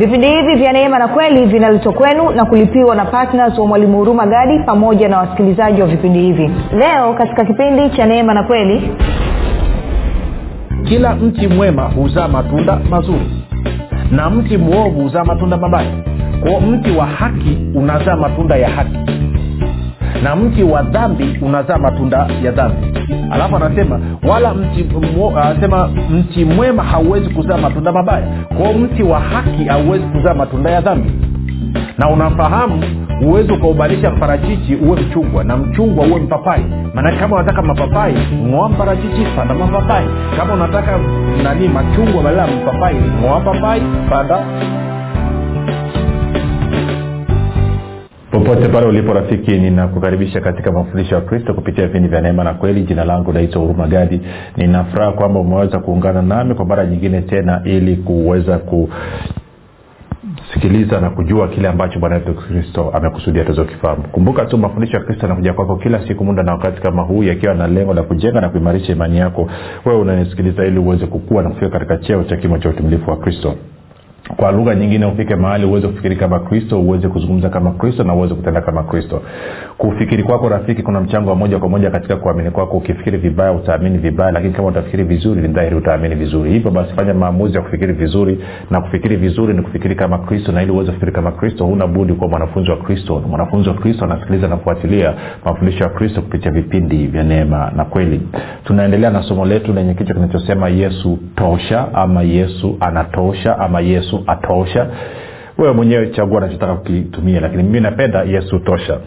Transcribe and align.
vipindi 0.00 0.26
hivi 0.26 0.54
vya 0.54 0.72
neema 0.72 0.98
na 0.98 1.08
kweli 1.08 1.46
vinaletwa 1.46 1.92
kwenu 1.92 2.30
na 2.30 2.44
kulipiwa 2.44 2.94
na 2.94 3.04
ptns 3.04 3.58
wa 3.58 3.66
mwalimu 3.66 3.98
huruma 3.98 4.26
gadi 4.26 4.58
pamoja 4.58 5.08
na 5.08 5.18
wasikilizaji 5.18 5.80
wa 5.80 5.86
vipindi 5.86 6.18
hivi. 6.20 6.50
Leo 6.78 7.14
katika 7.14 7.44
kipindi 7.44 7.90
cha 7.90 8.06
neema 8.06 8.34
na 8.34 8.42
kweli 8.42 8.90
kila 10.88 11.14
mti 11.14 11.46
mwema 11.48 11.82
huzaa 11.82 12.28
matunda 12.28 12.78
mazuri 12.90 13.30
na 14.10 14.30
mti 14.30 14.56
mwovu 14.56 15.00
huzaa 15.00 15.24
matunda 15.24 15.56
mabaya. 15.56 15.90
Kwao 16.42 16.60
mti 16.60 16.90
wa 16.90 17.06
haki 17.06 17.58
unazaa 17.74 18.16
matunda 18.16 18.56
ya 18.56 18.68
haki 18.68 18.98
na 20.22 20.36
mti 20.36 20.62
wa 20.62 20.82
dhambi 20.82 21.38
unazaa 21.42 21.78
matunda 21.78 22.26
ya 22.42 22.50
dhambi. 22.52 22.86
Alafu 23.30 23.56
anasema 23.56 24.00
wala 24.28 24.54
mti 24.54 24.86
anasema 25.42 25.88
mti 26.10 26.44
mwema 26.44 26.82
hauwezi 26.82 27.30
kuzaa 27.30 27.56
matunda 27.56 27.92
mabaya. 27.92 28.26
Kwao 28.58 28.72
mti 28.72 29.02
wa 29.02 29.20
haki 29.20 29.64
hauwezi 29.64 30.04
kuzaa 30.04 30.34
matunda 30.34 30.70
ya 30.70 30.80
dhambi. 30.80 31.10
Na 31.98 32.08
unafahamu 32.08 32.82
huwezi 33.20 33.52
ukaubadilisha 33.52 34.10
mparachichi 34.10 34.74
uwe 34.76 35.00
mchungwa 35.00 35.44
na 35.44 35.56
mchungwa 35.56 36.06
uwe 36.06 36.20
mpapai. 36.20 36.64
Maanake 36.94 37.16
kama 37.16 37.36
unataka 37.36 37.62
mapapai 37.62 38.14
ng'oa 38.48 38.68
mparachichi 38.68 39.26
panda 39.36 39.54
mapapai. 39.54 40.04
Kama 40.36 40.54
unataka 40.54 40.98
nani 41.42 41.68
machungwa 41.68 42.22
badala 42.22 42.42
ya 42.42 42.48
mpapai 42.56 42.94
ng'oa 43.22 43.40
papai 43.40 43.82
panda 44.10 44.38
popote 48.30 48.68
pale 48.68 48.86
ulipo 48.86 49.12
rafiki 49.12 49.50
ninakukaribisha 49.50 50.40
katika 50.40 50.72
mafundisho 50.72 51.14
ya 51.14 51.20
kristo 51.20 51.54
kupitia 51.54 51.86
vipindi 51.86 52.08
vya 52.08 52.20
neema 52.20 52.44
na 52.44 52.54
kweli. 52.54 52.82
Jina 52.82 53.04
langu 53.04 53.32
naitwa 53.32 53.62
huruma 53.62 53.86
gadi. 53.86 54.20
Ninafuraha 54.56 55.12
kwamba 55.12 55.40
umeweza 55.40 55.78
kuungana 55.78 56.22
nami 56.22 56.54
kwa 56.54 56.64
mara 56.64 56.86
nyingine 56.86 57.22
tena 57.22 57.60
ili 57.64 57.96
kuweza 57.96 58.58
kusikiliza 60.48 61.00
na 61.00 61.10
kujua 61.10 61.48
kile 61.48 61.68
ambacho 61.68 61.98
bwana 61.98 62.14
wetu 62.14 62.34
kristo 62.34 62.90
amekusudia 62.94 63.44
tuweze 63.44 63.62
kukifahamu 63.64 64.02
kumbuka 64.02 64.44
tu 64.46 64.58
mafundisho 64.58 64.96
ya 64.96 65.02
kristo 65.02 65.22
yanakuja 65.26 65.52
kwako 65.52 65.76
kila 65.76 66.06
siku 66.08 66.24
muda 66.24 66.42
na 66.42 66.52
wakati 66.52 66.80
kama 66.82 67.02
huu 67.02 67.22
yakiwa 67.22 67.54
na 67.54 67.66
lengo 67.66 67.94
la 67.94 68.02
kujenga 68.02 68.40
na 68.40 68.48
kuimarisha 68.48 68.92
imani 68.92 69.18
yako. 69.18 69.50
Wewe 69.84 70.00
unanisikiliza 70.00 70.64
ili 70.64 70.78
uweze 70.78 71.06
kukua 71.06 71.42
na 71.42 71.48
kufika 71.50 71.68
katika 71.70 71.96
cheo 71.96 72.24
cha 72.24 72.36
kimo 72.36 72.58
cha 72.58 72.68
utumilifu 72.68 73.10
wa 73.10 73.16
kristo 73.16 73.54
kwa 74.36 74.52
lugha 74.52 74.74
nyingine 74.74 75.06
ufike 75.06 75.36
mahali 75.36 75.64
uweze 75.66 75.88
kufikiri 75.88 76.16
kama 76.16 76.40
kristo 76.40 76.80
uweze 76.80 77.08
kuzungumza 77.08 77.48
kama 77.48 77.70
kristo 77.70 78.04
na 78.04 78.14
uweze 78.14 78.34
kutenda 78.34 78.60
kama 78.60 78.82
kristo. 78.82 79.22
Kufikiri 79.78 80.22
kwako 80.22 80.48
rafiki 80.48 80.82
kuna 80.82 81.00
mchango 81.00 81.30
wa 81.30 81.36
moja 81.36 81.58
kwa 81.58 81.68
moja 81.68 81.90
katika 81.90 82.16
kuamini 82.16 82.50
kwako. 82.50 82.76
Ukifikiri 82.76 83.18
vibaya 83.18 83.52
utaamini 83.52 83.98
vibaya 83.98 84.30
lakini 84.32 84.52
kama 84.52 84.68
utafikiri 84.68 85.04
vizuri 85.04 85.42
ni 85.42 85.48
dhahiri 85.48 85.76
utaamini 85.76 86.14
vizuri. 86.14 86.50
Hivyo 86.50 86.70
basi 86.70 86.94
fanya 86.94 87.14
maamuzi 87.14 87.56
ya 87.56 87.62
kufikiri 87.62 87.92
vizuri 87.92 88.38
na 88.70 88.80
kufikiri 88.80 89.16
vizuri 89.16 89.54
ni 89.54 89.62
kufikiri 89.62 89.94
kama 89.94 90.18
kristo 90.18 90.52
na 90.52 90.62
ili 90.62 90.72
uweze 90.72 90.90
kufikiri 90.90 91.12
kama 91.12 91.32
kristo 91.32 91.64
huna 91.64 91.86
budi 91.86 92.12
kuwa 92.12 92.28
mwanafunzi 92.30 92.70
wa 92.70 92.76
kristo. 92.76 93.22
Mwanafunzi 93.28 93.68
wa 93.68 93.74
kristo 93.74 94.04
anasikiliza 94.04 94.48
na 94.48 94.56
kufuatilia 94.56 95.14
mafundisho 95.44 95.84
ya 95.84 95.90
kristo 95.90 96.22
kupitia 96.22 96.50
vipindi 96.50 97.06
vya 97.06 97.22
neema 97.22 97.72
na 97.76 97.84
kweli. 97.84 98.20
Tunaendelea 98.64 99.10
na 99.10 99.22
somo 99.22 99.44
letu 99.46 99.72
lenye 99.72 99.94
kichwa 99.94 100.14
kinachosema 100.14 100.68
yesu 100.68 101.18
tosha 101.36 101.94
ama 101.94 102.22
yesu 102.22 102.76
anatosha 102.80 103.58
ama 103.58 103.80
yesu 103.80 104.09
atosha. 104.26 104.86
Wewe 105.58 105.72
mwenyewe 105.72 106.06
chagua 106.10 106.38
anachotaka 106.42 106.74
kukitumia 106.74 107.40
lakini 107.40 107.62
mimi 107.62 107.80
napenda 107.80 108.22
yesu 108.22 108.58
tosha. 108.58 108.98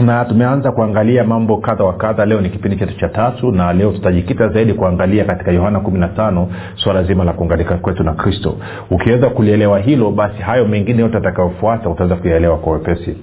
Na 0.00 0.24
tumeanza 0.24 0.72
kuangalia 0.72 1.24
mambo 1.24 1.56
kadha 1.56 1.84
wa 1.84 1.92
kadha. 1.92 2.26
Leo 2.26 2.40
ni 2.40 2.48
kipindi 2.50 2.76
chetu 2.76 2.96
cha 2.98 3.08
tatu 3.08 3.52
na 3.52 3.72
leo 3.72 3.92
tutajikita 3.92 4.48
zaidi 4.48 4.72
kuangalia 4.74 5.24
katika 5.24 5.50
yohana 5.52 5.78
15 5.78 6.46
swala 6.76 7.02
zima 7.02 7.24
la 7.24 7.32
kuunganika 7.32 7.74
kwetu 7.76 8.02
na 8.04 8.12
kristo. 8.14 8.54
Ukiweza 8.90 9.30
kulielewa 9.30 9.78
hilo 9.78 10.10
basi 10.10 10.42
hayo 10.42 10.64
mengine 10.68 11.02
yote 11.02 11.16
atakayofuata 11.16 11.88
utaweza 11.90 12.16
kuyaelewa 12.16 12.58
kwa 12.58 12.72
wepesi 12.72 13.16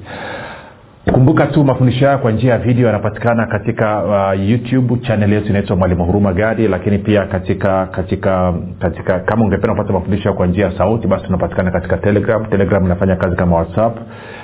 kumbuka 1.13 1.47
tu 1.47 1.63
mafundisho 1.63 2.05
hayo 2.05 2.17
kwa 2.17 2.31
njia 2.31 2.51
ya 2.51 2.57
video 2.57 2.87
yanapatikana 2.87 3.45
katika 3.45 4.03
uh, 4.03 4.33
youtube 4.49 4.95
chanel 5.01 5.33
yetu 5.33 5.49
inaitwa 5.49 5.75
mwalimu 5.75 6.05
huruma 6.05 6.33
gadi 6.33 6.67
lakini 6.67 6.97
pia 6.97 7.25
katika 7.25 7.85
katika 7.85 8.53
katika 8.79 9.19
kama 9.19 9.45
ungependa 9.45 9.75
kupata 9.75 9.93
mafundisho 9.93 10.33
kwa 10.33 10.47
njia 10.47 10.65
ya 10.65 10.77
sauti 10.77 11.07
basi 11.07 11.25
tunapatikana 11.25 11.71
katika 11.71 11.97
telegram. 11.97 12.45
Telegram 12.45 12.85
inafanya 12.85 13.15
kazi 13.15 13.35
kama 13.35 13.55
whatsapp. 13.55 13.97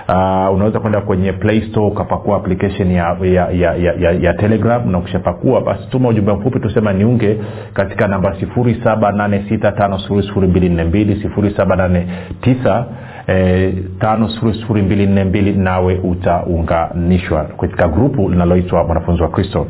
Uh, 0.09 0.53
unaweza 0.55 0.79
kwenda 0.79 1.01
kwenye 1.01 1.33
play 1.33 1.61
store 1.61 1.87
ukapakua 1.87 2.37
application 2.37 2.91
ya, 2.91 3.17
ya, 3.21 3.49
ya, 3.51 3.75
ya, 3.75 3.93
ya, 3.93 4.11
ya 4.11 4.33
telegram 4.33 4.91
na 4.91 4.97
ukishapakua 4.97 5.61
basi 5.61 5.87
tuma 5.89 6.09
ujumbe 6.09 6.33
mfupi 6.33 6.59
tusema 6.59 6.93
niunge 6.93 7.37
katika 7.73 8.07
namba 8.07 8.29
7865242 8.29 11.29
789 11.37 12.83
E, 13.27 13.73
tano 13.99 14.29
sifuri 14.29 14.53
sifuri 14.53 14.81
mbili 14.81 15.07
nne 15.07 15.23
mbili 15.23 15.51
nawe 15.53 15.99
utaunganishwa. 16.03 17.43
Katika 17.43 17.87
grupu 17.87 18.29
linaloitwa 18.29 18.83
mwanafunzi 18.83 19.21
wa 19.21 19.29
kristo 19.29 19.67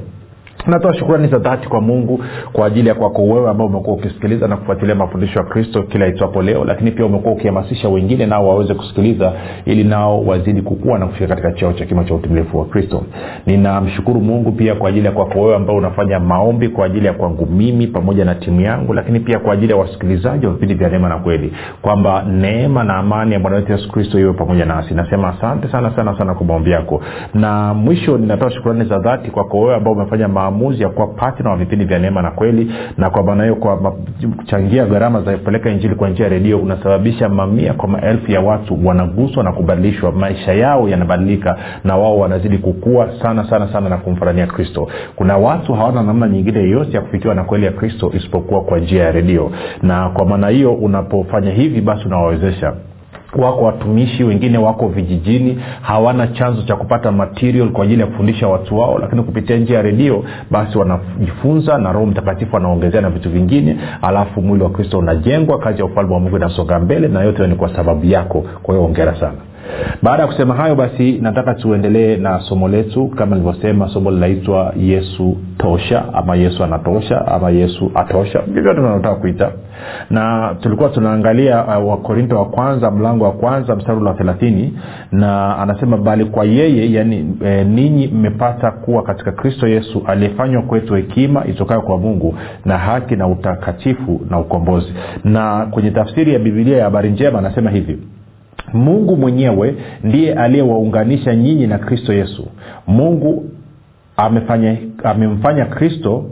natoa 0.68 0.94
shukrani 0.94 1.28
za 1.28 1.38
dhati 1.38 1.68
kwa 1.68 1.82
mungu 1.82 2.20
kwa 2.54 2.68
ajili 2.68 2.90
ya 2.90 2.96
kwako 2.96 3.24
wewe 3.24 3.50
ambao 3.50 3.68
umekuwa 3.68 3.96
ukisikiliza 3.96 4.48
na 4.48 4.58
kufuatilia 4.58 4.96
mafundisho 4.96 5.40
ya 5.40 5.46
kristo 5.46 5.84
kila 5.84 6.08
itwapo 6.08 6.42
leo 6.42 6.66
lakini 6.66 6.92
pia 6.92 7.06
umekuwa 7.06 7.34
ukihamasisha 7.34 7.90
wengine 7.90 8.26
nao 8.26 8.48
waweze 8.50 8.74
kusikiliza 8.74 9.34
ili 9.66 9.84
nao 9.84 10.24
wazidi 10.26 10.62
kukua 10.62 11.00
na 11.00 11.06
kufika 11.08 11.28
katika 11.28 11.52
cheo 11.52 11.74
cha 11.74 11.86
kima 11.86 12.04
cha 12.04 12.14
utimilifu 12.16 12.60
wa 12.60 12.66
kristo. 12.66 13.04
Ninamshukuru 13.46 14.22
mungu 14.22 14.52
pia 14.52 14.76
kwa 14.76 14.90
ajili 14.90 15.06
ya 15.06 15.12
kwako 15.12 15.40
wewe 15.42 15.56
ambao 15.56 15.76
unafanya 15.76 16.20
maombi 16.20 16.70
kwa 16.70 16.86
ajili 16.86 17.06
ya 17.06 17.14
kwangu 17.14 17.46
mimi 17.46 17.88
pamoja 17.88 18.26
na 18.26 18.36
timu 18.36 18.62
yangu 18.62 18.94
lakini 18.94 19.20
pia 19.20 19.40
kwa 19.40 19.54
ajili 19.54 19.72
ya 19.72 19.78
wasikilizaji 19.78 20.46
wa 20.46 20.54
vipindi 20.54 20.74
vya 20.76 20.90
neema 20.90 21.10
na 21.10 21.18
kweli 21.18 21.54
kwamba 21.82 22.24
neema 22.24 22.84
na 22.84 22.96
amani 22.96 23.34
ya 23.34 23.40
bwana 23.40 23.58
wetu 23.58 23.72
yesu 23.72 23.92
kristo 23.92 24.20
iwe 24.20 24.34
pamoja 24.34 24.66
nasi. 24.66 24.94
Nasema 24.94 25.30
asante 25.38 25.68
sana 25.68 25.96
sana 25.96 26.18
sana 26.18 26.34
kwa 26.34 26.46
maombi 26.46 26.72
yako. 26.72 27.02
Na 27.34 27.74
mwisho 27.74 28.18
ninatoa 28.18 28.52
shukurani 28.52 28.86
za 28.86 29.00
dhati 29.00 29.32
kwako 29.32 29.60
wewe 29.60 29.76
ambao 29.76 29.94
umefanya 29.94 30.28
maamuzi 30.52 30.84
ya 30.84 30.90
kuwa 30.90 31.08
patna 31.08 31.50
wa 31.50 31.58
vipindi 31.58 31.86
vya 31.86 32.00
neema 32.00 32.22
na 32.22 32.32
kweli 32.32 32.72
na 32.98 33.10
kwa 33.10 33.24
maana 33.24 33.44
hiyo 33.44 33.56
kwa 33.56 33.78
kuchangia 34.38 34.86
gharama 34.86 35.22
za 35.22 35.32
kupeleka 35.38 35.70
injili 35.70 35.96
kwa 35.96 36.10
njia 36.10 36.26
ya 36.26 36.32
redio 36.32 36.60
unasababisha 36.60 37.30
mamia 37.30 37.74
kwa 37.74 37.90
maelfu 37.90 38.32
ya 38.32 38.40
watu 38.42 38.88
wanaguswa 38.88 39.44
na 39.44 39.52
kubadilishwa. 39.52 40.12
Maisha 40.12 40.54
yao 40.54 40.90
yanabadilika 40.90 41.58
na 41.84 41.98
wao 41.98 42.20
wanazidi 42.20 42.58
kukua 42.58 43.10
sana 43.22 43.50
sana 43.50 43.74
sana 43.74 43.90
na 43.90 43.98
kumfanania 43.98 44.48
kristo. 44.48 44.88
Kuna 45.16 45.38
watu 45.38 45.74
hawana 45.74 46.04
namna 46.04 46.28
nyingine 46.28 46.60
yoyote 46.60 46.92
ya 46.98 47.02
kufikiwa 47.02 47.36
na 47.36 47.44
kweli 47.44 47.66
ya 47.66 47.72
kristo 47.72 48.12
isipokuwa 48.18 48.62
kwa 48.64 48.80
njia 48.80 49.04
ya 49.04 49.12
redio. 49.12 49.52
Na 49.82 50.10
kwa 50.10 50.26
maana 50.26 50.50
hiyo 50.50 50.74
unapofanya 50.74 51.52
hivi 51.52 51.82
basi 51.82 52.06
unawawezesha 52.06 52.74
wako 53.38 53.64
watumishi 53.64 54.24
wengine 54.24 54.58
wako 54.58 54.88
vijijini 54.88 55.60
hawana 55.82 56.28
chanzo 56.28 56.62
cha 56.64 56.76
kupata 56.76 57.12
material 57.12 57.70
kwa 57.70 57.84
ajili 57.84 58.02
ya 58.02 58.08
kufundisha 58.08 58.48
watu 58.48 58.80
wao 58.80 59.00
lakini 59.00 59.24
kupitia 59.24 59.58
njia 59.58 59.76
ya 59.76 59.82
redio 59.82 60.24
basi 60.52 60.78
wanajifunza 60.78 61.78
na 61.78 61.92
roho 61.92 62.06
mtakatifu 62.06 62.58
anaongezea 62.58 63.02
na 63.02 63.10
vitu 63.10 63.30
vingine 63.30 63.78
alafu 64.02 64.42
mwili 64.42 64.64
wa 64.64 64.70
kristo 64.70 65.00
unajengwa 65.00 65.60
kazi 65.60 65.80
ya 65.80 65.86
ufalme 65.86 66.14
wa 66.14 66.20
mungu 66.20 66.38
inasonga 66.38 66.80
mbele 66.80 67.08
na 67.08 67.22
yote 67.22 67.48
ni 67.48 67.56
kwa 67.56 67.76
sababu 67.76 68.06
yako. 68.06 68.46
Kwa 68.64 68.76
hiyo 68.76 68.86
ongera 68.88 69.16
sana 69.20 69.38
baada 70.02 70.22
ya 70.24 70.28
kusema 70.28 70.56
hayo 70.56 70.76
basi 70.76 71.20
nataka 71.22 71.54
tuendelee 71.54 72.18
na 72.18 72.40
somo 72.40 72.68
letu. 72.68 73.08
Kama 73.08 73.36
nilivyosema 73.36 73.90
somo 73.90 74.12
linaitwa 74.12 74.74
yesu 74.78 75.38
tosha 75.58 76.14
ama 76.14 76.36
yesu 76.36 76.64
anatosha 76.64 77.28
ama 77.28 77.50
yesu 77.50 77.92
atosha. 77.96 78.40
Vyovyote 78.48 78.76
tunataka 78.82 79.16
kuita. 79.16 79.52
Na 80.10 80.56
tulikuwa 80.62 80.90
tunaangalia 80.90 81.64
uh, 81.66 81.90
wakorinto 81.90 82.38
wa 82.38 82.46
kwanza 82.46 82.92
mlango 82.92 83.24
wa 83.24 83.32
kwanza 83.32 83.76
mstari 83.76 84.04
wa 84.04 84.14
thelathini 84.14 84.74
na 85.12 85.58
anasema 85.58 85.98
bali 85.98 86.26
kwa 86.26 86.46
yeye 86.46 86.92
yani 86.94 87.36
e, 87.46 87.64
ninyi 87.64 88.08
mmepata 88.08 88.72
kuwa 88.72 89.04
katika 89.04 89.32
kristo 89.32 89.68
yesu 89.68 90.04
aliyefanywa 90.08 90.62
kwetu 90.62 90.96
hekima 90.96 91.46
itokayo 91.46 91.82
kwa 91.82 91.98
mungu 91.98 92.36
na 92.66 92.78
haki 92.78 93.16
na 93.16 93.28
utakatifu 93.28 94.22
na 94.30 94.40
ukombozi. 94.40 94.94
Na 95.24 95.66
kwenye 95.72 95.92
tafsiri 95.92 96.34
ya 96.34 96.40
bibilia 96.40 96.78
ya 96.78 96.84
habari 96.84 97.10
njema 97.12 97.40
anasema 97.40 97.70
hivi 97.72 97.98
mungu 98.74 99.16
mwenyewe 99.18 99.76
ndiye 100.04 100.34
aliyewaunganisha 100.34 101.36
nyinyi 101.36 101.68
na 101.68 101.78
kristo 101.78 102.14
yesu. 102.14 102.48
Mungu 102.88 103.46
amefanya 104.18 104.78
amemfanya 105.04 105.66
kristo 105.66 106.26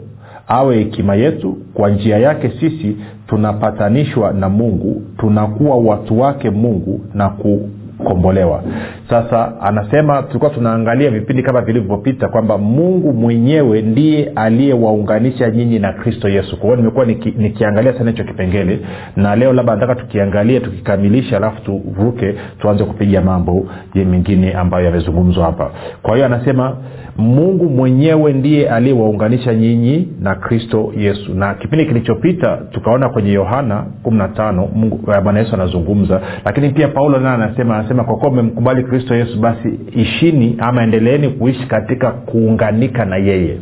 awe 0.48 0.76
hekima 0.78 1.14
yetu. 1.14 1.56
Kwa 1.74 1.90
njia 1.90 2.18
yake 2.18 2.50
sisi 2.60 2.96
tunapatanishwa 3.26 4.32
na 4.32 4.48
mungu 4.48 5.02
tunakuwa 5.18 5.76
watu 5.76 6.20
wake 6.20 6.50
mungu 6.50 7.00
na 7.14 7.28
kukombolewa 7.28 8.62
sasa 9.10 9.60
anasema 9.60 10.22
tulikuwa 10.22 10.50
tunaangalia 10.50 11.10
vipindi 11.10 11.42
kama 11.42 11.60
vilivyopita 11.60 12.28
kwamba 12.28 12.58
mungu 12.58 13.12
mwenyewe 13.12 13.82
ndiye 13.82 14.32
aliyewaunganisha 14.34 15.50
nyinyi 15.50 15.78
na 15.78 15.92
kristo 15.92 16.28
yesu. 16.28 16.56
Kwa 16.56 16.64
hiyo 16.64 16.76
nimekuwa 16.76 17.04
niki, 17.06 17.34
nikiangalia 17.38 17.92
sana 17.98 18.10
hicho 18.10 18.24
kipengele 18.24 18.78
na 19.16 19.36
leo 19.36 19.52
labda 19.52 19.74
nataka 19.74 19.94
tukiangalia 19.94 20.60
tukikamilisha 20.60 21.36
alafu 21.36 21.62
tuvuke 21.62 22.34
tuanze 22.58 22.84
kupiga 22.84 23.20
mambo 23.20 23.66
mengine 23.94 24.52
ambayo 24.52 24.84
yamezungumzwa 24.84 25.44
hapa. 25.44 25.70
Kwa 26.02 26.14
hiyo 26.14 26.26
anasema 26.26 26.76
mungu 27.16 27.64
mwenyewe 27.70 28.32
ndiye 28.32 28.70
aliyewaunganisha 28.70 29.54
nyinyi 29.54 30.08
na 30.20 30.34
kristo 30.34 30.92
yesu. 30.96 31.34
Na 31.34 31.54
kipindi 31.54 31.86
kilichopita 31.86 32.56
tukaona 32.56 33.08
kwenye 33.08 33.32
yohana 33.32 33.84
15 34.04 35.22
bwana 35.22 35.38
yesu 35.38 35.54
anazungumza. 35.54 36.20
Lakini 36.44 36.70
pia 36.70 36.88
paulo 36.88 37.18
naye 37.18 37.34
anasema 37.34 37.76
anasema 37.76 38.04
kwa 38.04 38.16
kuwa 38.16 38.30
mmemkubali 38.30 38.84
yesu 39.14 39.38
basi 39.40 39.80
ishini 39.94 40.56
ama 40.58 40.82
endeleeni 40.82 41.28
kuishi 41.28 41.66
katika 41.66 42.10
kuunganika 42.10 43.04
na 43.04 43.16
yeye. 43.16 43.58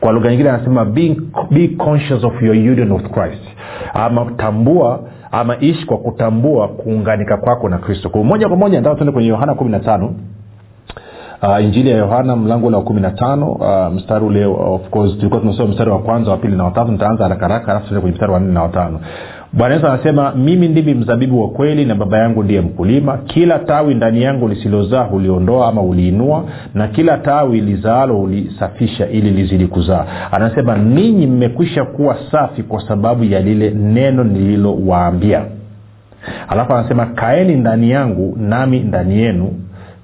Kwa 0.00 0.12
lugha 0.12 0.30
nyingine 0.30 0.50
anasema 0.50 0.84
be, 0.84 1.16
be 1.50 1.68
conscious 1.68 2.24
of 2.24 2.42
your 2.42 2.56
union 2.56 2.92
with 2.92 3.10
christ. 3.10 3.42
Ama 3.94 4.24
tambua 4.36 5.00
ama 5.32 5.56
ishi 5.60 5.86
kwa 5.86 5.98
kutambua 5.98 6.68
kuunganika 6.68 7.36
kwako 7.36 7.68
na 7.68 7.78
kristo. 7.78 8.08
Kwa 8.08 8.24
moja 8.24 8.48
kwa 8.48 8.56
moja 8.56 8.78
nataka 8.78 8.96
tuende 8.96 9.12
kwenye 9.12 9.28
yohana 9.28 9.52
15 9.52 10.10
uh, 11.42 11.64
injili 11.64 11.90
ya 11.90 11.96
yohana 11.96 12.36
mlango 12.36 12.66
ule 12.66 12.76
wa 12.76 12.82
kumi 12.82 13.00
na 13.00 13.10
tano. 13.10 13.52
Uh, 13.52 13.94
mstari 13.94 14.24
ule 14.24 14.44
of 14.46 14.88
course 14.90 15.12
tulikuwa 15.16 15.40
tunasoma 15.40 15.68
mstari 15.68 15.90
wa 15.90 15.98
kwanza 15.98 16.30
wa 16.30 16.36
pili 16.36 16.56
na 16.56 16.64
watatu 16.64 16.92
nitaanza 16.92 17.22
harakaraka 17.24 17.70
alafu 17.72 17.86
tuende 17.86 18.00
kwenye 18.00 18.14
mstari 18.14 18.32
wa 18.32 18.40
nne 18.40 18.52
na 18.52 18.62
watano 18.62 19.00
bwana 19.52 19.74
yesu 19.74 19.86
anasema 19.86 20.32
mimi 20.34 20.68
ndimi 20.68 20.94
mzabibu 20.94 21.42
wa 21.42 21.48
kweli 21.48 21.84
na 21.84 21.94
baba 21.94 22.18
yangu 22.18 22.42
ndiye 22.42 22.60
mkulima. 22.60 23.18
Kila 23.18 23.58
tawi 23.58 23.94
ndani 23.94 24.22
yangu 24.22 24.48
lisilozaa 24.48 25.02
huliondoa 25.02 25.68
ama 25.68 25.82
uliinua 25.82 26.44
na 26.74 26.88
kila 26.88 27.18
tawi 27.18 27.60
lizaalo 27.60 28.14
hulisafisha 28.16 29.08
ili 29.08 29.30
lizidi 29.30 29.66
kuzaa. 29.66 30.06
Anasema 30.32 30.76
ninyi 30.78 31.26
mmekwisha 31.26 31.84
kuwa 31.84 32.16
safi 32.32 32.62
kwa 32.62 32.88
sababu 32.88 33.24
ya 33.24 33.40
lile 33.40 33.70
neno 33.70 34.24
nililowaambia. 34.24 35.44
Alafu 36.48 36.72
anasema 36.72 37.06
kaeni 37.06 37.56
ndani 37.56 37.90
yangu 37.90 38.36
nami 38.40 38.80
ndani 38.80 39.18
yenu 39.18 39.52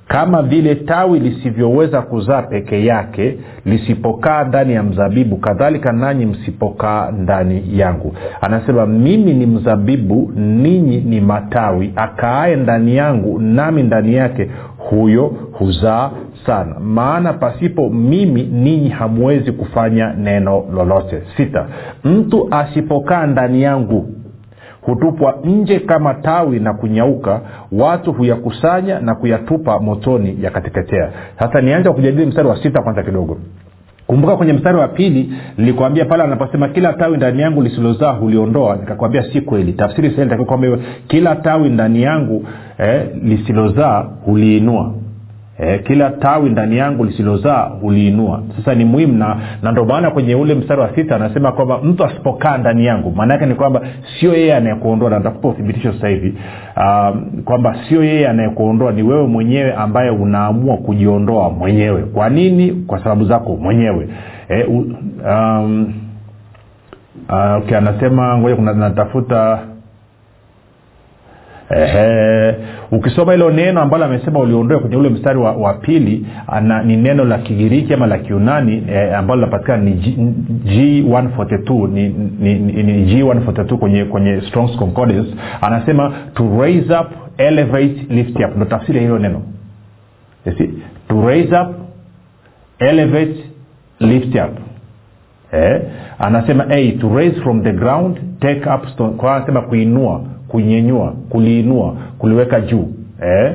kama 0.08 0.42
vile 0.42 0.74
tawi 0.74 1.18
lisivyoweza 1.20 2.02
kuzaa 2.02 2.42
peke 2.42 2.84
yake 2.84 3.38
lisipokaa 3.64 4.44
ndani 4.44 4.72
ya 4.72 4.82
mzabibu 4.82 5.36
kadhalika 5.36 5.92
nanyi 5.92 6.26
msipokaa 6.26 7.10
ndani 7.10 7.62
yangu. 7.78 8.14
Anasema 8.40 8.86
mimi 8.86 9.34
ni 9.34 9.46
mzabibu 9.46 10.32
ninyi 10.36 10.96
ni 11.00 11.20
matawi. 11.20 11.92
Akaaye 11.96 12.56
ndani 12.56 12.96
yangu 12.96 13.38
nami 13.38 13.82
ndani 13.82 14.14
yake 14.14 14.50
huyo 14.78 15.32
huzaa 15.52 16.10
sana. 16.46 16.80
Maana 16.80 17.32
pasipo 17.32 17.88
mimi 17.90 18.42
ninyi 18.42 18.88
hamwezi 18.88 19.52
kufanya 19.52 20.12
neno 20.12 20.64
lolote. 20.74 21.22
Sita 21.36 21.66
mtu 22.04 22.48
asipokaa 22.50 23.26
ndani 23.26 23.62
yangu 23.62 24.06
hutupwa 24.86 25.38
nje 25.44 25.80
kama 25.80 26.14
tawi 26.14 26.60
na 26.60 26.74
kunyauka 26.74 27.40
watu 27.72 28.12
huyakusanya 28.12 29.00
na 29.00 29.14
kuyatupa 29.14 29.78
motoni 29.80 30.38
yakateketea. 30.42 31.10
Sasa 31.38 31.60
nianze 31.60 31.90
kujadili 31.90 32.26
mstari 32.26 32.48
wa 32.48 32.62
sita 32.62 32.82
kwanza 32.82 33.02
kidogo. 33.02 33.38
Kumbuka 34.06 34.36
kwenye 34.36 34.52
mstari 34.52 34.78
wa 34.78 34.88
pili 34.88 35.32
nilikwambia 35.58 36.04
pale 36.04 36.22
anaposema 36.22 36.68
kila 36.68 36.92
tawi 36.92 37.16
ndani 37.16 37.42
yangu 37.42 37.62
lisilozaa 37.62 38.12
huliondoa. 38.12 38.76
Nikakwambia 38.76 39.22
si 39.32 39.40
kweli. 39.40 39.72
Tafsiri 39.72 40.10
kwamba 40.46 40.78
kila 41.08 41.36
tawi 41.36 41.68
ndani 41.68 42.02
yangu 42.02 42.44
eh, 42.78 43.06
lisilozaa 43.22 44.00
huliinua 44.24 44.92
eh, 45.58 45.82
kila 45.82 46.10
tawi 46.10 46.50
ndani 46.50 46.76
yangu 46.76 47.04
lisilozaa 47.04 47.62
huliinua. 47.80 48.42
Sasa 48.56 48.74
ni 48.74 48.84
muhimu 48.84 49.12
na, 49.18 49.36
na 49.62 49.72
ndio 49.72 49.84
maana 49.84 50.10
kwenye 50.10 50.34
ule 50.34 50.54
mstari 50.54 50.80
wa 50.80 50.94
sita 50.94 51.16
anasema 51.16 51.52
kwamba 51.52 51.78
mtu 51.78 52.04
asipokaa 52.04 52.58
ndani 52.58 52.86
yangu 52.86 53.10
maana 53.16 53.34
yake 53.34 53.46
ni 53.46 53.54
kwamba 53.54 53.80
sio 54.20 54.34
yeye 54.34 54.54
anayekuondoa 54.56 55.10
na 55.10 55.18
ntakupa 55.18 55.48
uthibitisho 55.48 55.92
sasa 55.92 56.08
hivi 56.08 56.34
um, 56.76 57.42
kwamba 57.44 57.76
sio 57.88 58.04
yeye 58.04 58.28
anayekuondoa 58.28 58.92
ni 58.92 59.02
wewe 59.02 59.26
mwenyewe 59.26 59.74
ambaye 59.74 60.10
unaamua 60.10 60.76
kujiondoa 60.76 61.50
mwenyewe. 61.50 62.02
Kwa 62.02 62.28
nini? 62.30 62.72
Kwa 62.86 62.98
sababu 62.98 63.24
zako 63.24 63.56
mwenyewe. 63.56 64.08
Eh, 64.48 64.68
um, 64.70 65.94
uh, 67.28 67.56
okay, 67.56 67.76
anasema 67.76 68.38
ngoja 68.38 68.72
natafuta 68.72 69.58
Ehe. 71.70 72.54
ukisoma 72.90 73.32
hilo 73.32 73.50
neno 73.50 73.80
ambalo 73.82 74.04
amesema 74.04 74.40
uliondoe 74.40 74.78
kwenye 74.78 74.96
ule 74.96 75.08
mstari 75.08 75.38
wa, 75.38 75.52
wa 75.52 75.74
pili 75.74 76.26
ana, 76.46 76.82
ni 76.82 76.96
neno 76.96 77.24
la 77.24 77.38
kigiriki 77.38 77.94
ama 77.94 78.06
la 78.06 78.18
kiunani 78.18 78.82
e, 78.90 79.14
ambalo 79.14 79.40
linapatikana 79.40 79.82
ni 79.82 79.92
G, 79.92 80.16
g142 80.64 81.88
ni, 81.88 82.08
ni, 82.40 82.54
ni, 82.54 82.82
ni 82.82 83.22
g142 83.22 83.76
kwenye 83.76 84.04
kwenye 84.04 84.40
strongs 84.40 84.76
concordance 84.76 85.34
anasema 85.60 86.12
to 86.34 86.60
raise 86.60 86.94
up 86.94 87.06
elevate 87.38 88.06
lift 88.10 88.36
up 88.36 88.56
ndo 88.56 88.64
tafsiri 88.64 88.96
ya 88.98 89.02
hilo 89.02 89.18
neno 89.18 89.42
see? 90.58 90.70
to 91.08 91.26
raise 91.28 91.56
up 91.60 91.68
elevate 92.78 93.34
lift 94.00 94.34
up 94.34 94.58
eh? 95.52 95.80
anasema 96.18 96.64
hey, 96.64 96.92
to 96.92 97.14
raise 97.16 97.40
from 97.40 97.62
the 97.62 97.72
ground 97.72 98.18
take 98.40 98.70
up 98.70 98.86
stone 98.88 99.12
kwa 99.16 99.36
anasema 99.36 99.60
kuinua 99.60 100.24
kunyenyua 100.48 101.12
kuliinua 101.28 101.96
kuliweka 102.18 102.60
juu 102.60 102.88
eh? 103.22 103.54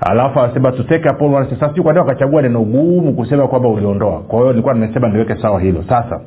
alafu 0.00 0.40
anasema 0.40 0.72
tuteke 0.72 1.08
sasa 1.60 1.82
kwa 1.82 1.92
wakachagua 1.92 2.42
neno 2.42 2.60
gumu 2.62 3.12
kusema 3.12 3.48
kwamba 3.48 3.68
uliondoa. 3.68 4.20
Kwa 4.20 4.38
hiyo 4.38 4.50
nilikuwa 4.50 4.74
nimesema 4.74 5.08
niweke 5.08 5.36
sawa 5.36 5.60
hilo. 5.60 5.84
Sasa 5.88 6.20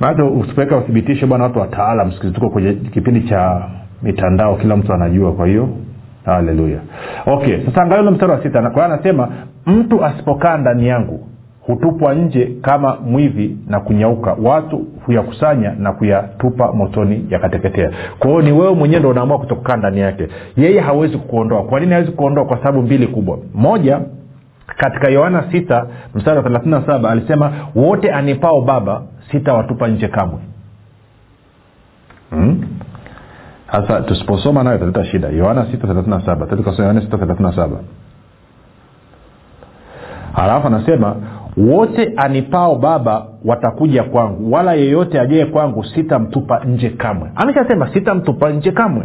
maana 0.00 0.24
usipoweka 0.24 0.76
uthibitisho 0.76 1.26
bwana 1.26 1.44
watu 1.44 1.58
wataalam 1.58 2.12
sikizi 2.12 2.32
tuko 2.32 2.50
kwenye 2.50 2.72
kipindi 2.72 3.20
cha 3.28 3.62
mitandao 4.02 4.56
kila 4.56 4.76
mtu 4.76 4.92
anajua. 4.92 5.32
Kwa 5.32 5.46
hiyo 5.46 5.68
haleluya. 6.24 6.78
Okay 7.26 7.64
sasa 7.66 7.82
angalia 7.82 8.10
mstari 8.10 8.32
wa 8.32 8.42
sita. 8.42 8.70
Kwa 8.70 8.84
anasema 8.84 9.28
mtu 9.66 10.04
asipokaa 10.04 10.56
ndani 10.56 10.86
yangu 10.86 11.28
hutupwa 11.66 12.14
nje 12.14 12.52
kama 12.62 12.96
mwivi 12.96 13.56
na 13.68 13.80
kunyauka. 13.80 14.36
Watu 14.42 14.86
huyakusanya 15.06 15.72
na 15.78 15.92
kuyatupa 15.92 16.72
motoni 16.72 17.26
yakateketea. 17.30 17.90
Kwa 18.18 18.30
hiyo 18.30 18.42
ni 18.42 18.52
wewe 18.52 18.74
mwenyewe 18.74 19.00
ndo 19.00 19.08
unaamua 19.10 19.38
kutokukaa 19.38 19.76
ndani 19.76 20.00
yake. 20.00 20.28
Yeye 20.56 20.80
hawezi 20.80 21.18
kuondoa 21.18 21.62
kwa 21.64 21.80
nini 21.80 21.92
hawezi 21.92 22.10
kuondoa 22.12 22.44
kwa 22.44 22.56
sababu 22.58 22.82
mbili 22.82 23.06
kubwa. 23.06 23.38
Moja 23.54 24.00
katika 24.66 25.08
yohana 25.08 25.44
sita 25.52 25.86
mstari 26.14 26.36
wa 26.36 26.42
thelathini 26.42 26.70
na 26.70 26.86
saba 26.86 27.10
alisema 27.10 27.52
wote 27.74 28.10
anipao 28.10 28.60
baba 28.60 29.02
sitawatupa 29.30 29.88
nje 29.88 30.08
kamwe. 30.08 30.38
Sasa 33.72 33.94
hmm? 33.96 34.04
tusiposoma 34.06 34.62
nayo 34.64 34.76
italeta 34.76 35.04
shida. 35.04 35.28
Yohana 35.28 35.66
sita 35.70 35.86
thelathini 35.86 36.16
na 36.16 36.26
saba. 36.26 36.46
Yohana 36.78 37.00
sita 37.00 37.18
thelathini 37.18 37.48
na 37.48 37.56
saba. 37.56 37.76
Alafu 40.34 40.66
anasema 40.66 41.16
wote 41.56 42.12
anipao 42.16 42.74
baba 42.76 43.26
watakuja 43.44 44.02
kwangu. 44.04 44.52
Wala 44.52 44.74
yeyote 44.74 45.20
ajee 45.20 45.44
kwangu 45.44 45.84
sitamtupa 45.84 46.64
nje 46.64 46.90
kamwe. 46.90 47.28
Ameshasema 47.34 47.92
sitamtupa 47.92 48.50
nje 48.50 48.70
kamwe. 48.72 49.02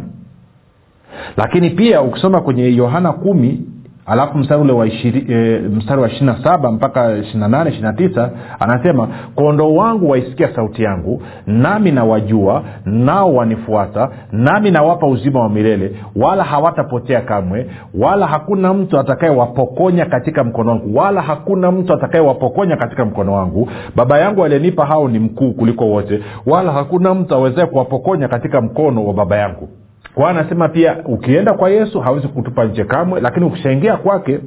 Lakini 1.38 1.70
pia 1.70 2.02
ukisoma 2.02 2.42
kwenye 2.42 2.76
yohana 2.76 3.14
kumi 3.14 3.62
alafu 4.08 4.38
mstari 4.38 4.62
ule 4.62 4.74
wa 4.74 4.88
ishiri, 4.88 5.26
e, 5.30 5.60
mstari 5.60 6.02
wa 6.02 6.08
ishirina 6.08 6.44
saba 6.44 6.72
mpaka 6.72 7.18
ishirina 7.18 7.68
ishirina 7.70 7.94
tisa 7.94 8.30
anasema 8.60 9.08
kondoo 9.36 9.74
wangu 9.76 10.10
waisikia 10.10 10.56
sauti 10.56 10.84
yangu 10.84 11.22
nami 11.48 11.92
nawajua 11.92 12.64
nao 12.86 13.34
wanifuata 13.36 14.10
nami 14.32 14.72
nawapa 14.72 15.08
uzima 15.08 15.40
wa 15.40 15.50
milele 15.50 15.92
wala 16.16 16.44
hawatapotea 16.44 17.22
kamwe 17.22 17.70
wala 18.00 18.28
hakuna 18.28 18.74
mtu 18.74 19.00
atakayewapokonya 19.00 20.06
katika 20.06 20.44
mkono 20.44 20.70
wangu 20.72 20.98
wala 20.98 21.22
hakuna 21.22 21.72
mtu 21.72 21.94
atakayewapokonya 21.94 22.78
katika 22.78 23.06
mkono 23.06 23.34
wangu. 23.34 23.70
Baba 23.96 24.20
yangu 24.20 24.44
aliyenipa 24.44 24.86
hao 24.86 25.08
ni 25.08 25.20
mkuu 25.20 25.52
kuliko 25.54 25.86
wote 25.86 26.20
wala 26.46 26.72
hakuna 26.72 27.14
mtu 27.14 27.36
awezae 27.36 27.66
kuwapokonya 27.66 28.28
katika 28.28 28.62
mkono 28.62 29.06
wa 29.06 29.14
baba 29.14 29.38
yangu 29.38 29.70
kwa 30.18 30.30
anasema 30.30 30.70
pia 30.70 30.98
ukienda 31.06 31.54
kwa 31.54 31.70
yesu 31.70 32.00
hawezi 32.00 32.28
kutupa 32.28 32.66
nje 32.66 32.84
kamwe 32.84 33.22
lakini 33.22 33.46
ukishaingia 33.46 33.98
kwake 33.98 34.40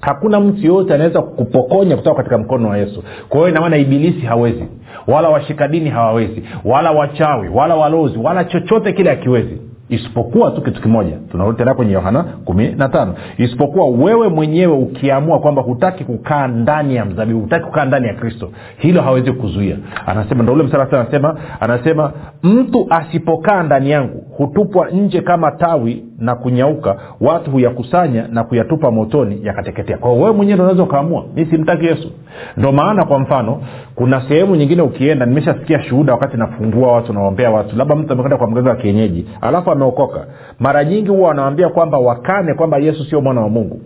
hakuna 0.00 0.40
mtu 0.40 0.66
yoyote 0.66 0.94
anaweza 0.94 1.22
kupokonya 1.22 1.96
kutoka 1.96 2.16
katika 2.16 2.38
mkono 2.38 2.68
wa 2.68 2.78
yesu. 2.78 3.04
Kwa 3.28 3.38
hiyo 3.38 3.48
inamaana 3.48 3.76
ibilisi 3.76 4.20
hawezi 4.20 4.64
wala 5.06 5.28
washikadini 5.28 5.90
hawawezi 5.90 6.42
wala 6.64 6.90
wachawi 6.90 7.48
wala 7.48 7.74
walozi 7.76 8.18
wala 8.18 8.44
chochote 8.44 8.92
kile 8.92 9.10
akiwezi 9.10 9.60
isipokuwa 9.94 10.50
tu 10.50 10.62
kitu 10.62 10.82
kimoja. 10.82 11.16
Tunarudi 11.30 11.58
tena 11.58 11.74
kwenye 11.74 11.92
yohana 11.92 12.22
kumi 12.22 12.68
na 12.68 12.88
tano. 12.88 13.14
Isipokuwa 13.38 13.86
wewe 14.04 14.28
mwenyewe 14.28 14.76
ukiamua 14.76 15.38
kwamba 15.38 15.62
hutaki 15.62 16.04
kukaa 16.04 16.46
ndani 16.48 16.94
ya 16.96 17.04
mzabibu 17.04 17.40
hutaki 17.40 17.64
kukaa 17.64 17.84
ndani 17.84 18.06
ya 18.06 18.14
kristo 18.14 18.50
hilo 18.78 19.02
hawezi 19.02 19.32
kuzuia 19.32 19.76
anasema 20.06 20.42
ndo 20.42 20.52
ule 20.52 20.62
msara 20.62 20.88
anasema 21.00 21.36
anasema 21.60 22.12
mtu 22.42 22.86
asipokaa 22.90 23.62
ndani 23.62 23.90
yangu 23.90 24.24
hutupwa 24.36 24.90
nje 24.90 25.20
kama 25.20 25.50
tawi 25.50 26.04
na 26.18 26.34
kunyauka 26.34 26.96
watu 27.20 27.50
huyakusanya 27.50 28.28
na 28.28 28.44
kuyatupa 28.44 28.90
motoni 28.90 29.40
yakateketea. 29.46 29.98
Kwao 29.98 30.16
wewe 30.18 30.32
mwenyewe 30.32 30.54
ndo 30.54 30.64
unaweza 30.64 30.82
ukaamua 30.82 31.24
mi 31.36 31.46
simtaki 31.46 31.86
yesu. 31.86 32.12
Ndo 32.56 32.72
maana 32.72 33.04
kwa 33.04 33.18
mfano 33.18 33.62
kuna 33.94 34.28
sehemu 34.28 34.56
nyingine 34.56 34.82
ukienda 34.82 35.26
nimeshasikia 35.26 35.82
shuhuda 35.82 36.12
wakati 36.12 36.36
nafungua 36.36 36.92
watu 36.92 37.12
nawaombea 37.12 37.50
watu 37.50 37.76
labda 37.76 37.94
mtu 37.94 38.12
amekwenda 38.12 38.36
kwa 38.36 38.46
mganga 38.50 38.70
wa 38.70 38.76
kienyeji 38.76 39.26
alafu 39.40 39.70
ameokoka. 39.70 40.26
Mara 40.60 40.84
nyingi 40.84 41.08
huwa 41.10 41.28
wanawambia 41.28 41.68
kwamba 41.68 41.98
wakane 41.98 42.54
kwamba 42.54 42.78
yesu 42.78 43.04
sio 43.04 43.20
mwana 43.20 43.40
wa 43.40 43.48
mungu. 43.48 43.80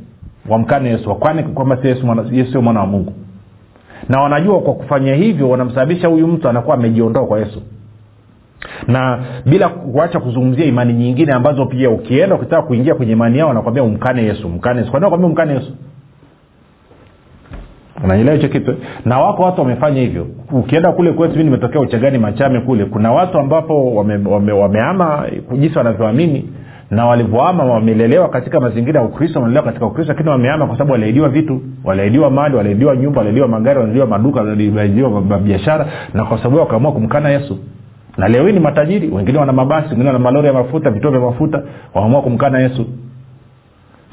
Wamkane 0.49 0.89
yesu 0.91 1.09
wakane 1.11 1.43
kwamba 1.43 1.79
yesu 1.85 2.53
sio 2.53 2.63
mwana 2.63 2.81
wa 2.81 2.87
mungu. 2.87 3.13
Na 4.09 4.21
wanajua 4.21 4.61
kwa 4.61 4.75
kufanya 4.75 5.15
hivyo 5.15 5.51
wanamsababisha 5.51 6.09
huyu 6.09 6.27
mtu 6.27 6.49
anakuwa 6.49 6.77
amejiondoa 6.77 7.27
kwa 7.27 7.39
yesu 7.39 7.63
na 8.89 9.19
bila 9.47 9.69
kuacha 9.69 10.21
kuzungumzia 10.21 10.65
imani 10.67 10.93
nyingine 10.93 11.33
ambazo 11.33 11.67
pia 11.67 11.91
ukienda 11.91 12.35
ukitaka 12.35 12.63
kuingia 12.63 12.95
kwenye 12.95 13.13
imani 13.13 13.39
yao 13.39 13.49
wanakwambia 13.49 13.83
umkane 13.83 14.23
yesu 14.23 14.49
mkane 14.49 14.81
yesu. 14.81 14.93
Wakwambia 14.93 15.29
umkane 15.29 15.53
yesu? 15.55 15.73
Unaelewa 18.05 18.37
hicho 18.37 18.49
kitu? 18.49 18.75
Na 19.05 19.19
wako 19.19 19.43
watu 19.43 19.61
wamefanya 19.61 20.01
hivyo. 20.01 20.27
Ukienda 20.53 20.93
kule 20.93 21.13
kwetu 21.13 21.39
mi 21.39 21.45
nimetokea 21.45 21.81
uchagani 21.81 22.19
machame 22.19 22.61
kule 22.61 22.85
kuna 22.85 23.13
watu 23.13 23.39
ambapo 23.39 23.95
wameama 23.95 24.31
wame, 24.31 24.53
wame 24.53 25.43
jinsi 25.59 25.79
wanavyoamini 25.79 26.49
na 26.91 27.07
walivyoama 27.07 27.65
wamelelewa 27.65 28.29
katika 28.29 28.61
mazingira 28.61 29.01
ya 29.01 29.07
ukristo 29.07 29.39
wamelelewa 29.39 29.65
katika 29.67 29.87
ukristo 29.87 30.13
lakini 30.13 30.31
wameama 30.31 30.67
kwa 30.67 30.75
sababu 30.77 30.93
waliaidiwa 30.93 31.29
vitu. 31.29 31.61
Waliaidiwa 31.85 32.31
mali 32.31 32.57
waliaidiwa 32.57 32.97
nyumba 32.97 33.19
waliaidiwa 33.19 33.49
magari 33.49 33.79
waliaidiwa 33.79 34.07
maduka 34.07 34.41
waliaidiwa 34.41 35.21
biashara 35.45 35.87
na 36.15 36.25
kwa 36.25 36.39
sababu 36.39 36.57
wakaamua 36.57 36.93
kumkana 36.93 37.29
yesu 37.29 37.59
na 38.19 38.29
leo 38.29 38.47
hii 38.47 38.53
ni 38.53 38.61
matajiri 38.61 39.09
wengine 39.09 39.39
wana 39.39 39.53
mabasi 39.53 39.89
wengine 39.89 40.07
wana 40.07 40.19
malori 40.19 40.47
ya 40.47 40.53
mafuta 40.53 40.91
vituo 40.91 41.11
vya 41.11 41.21
mafuta 41.21 41.63
waamua 41.95 42.23
kumkana 42.23 42.59
yesu. 42.59 42.87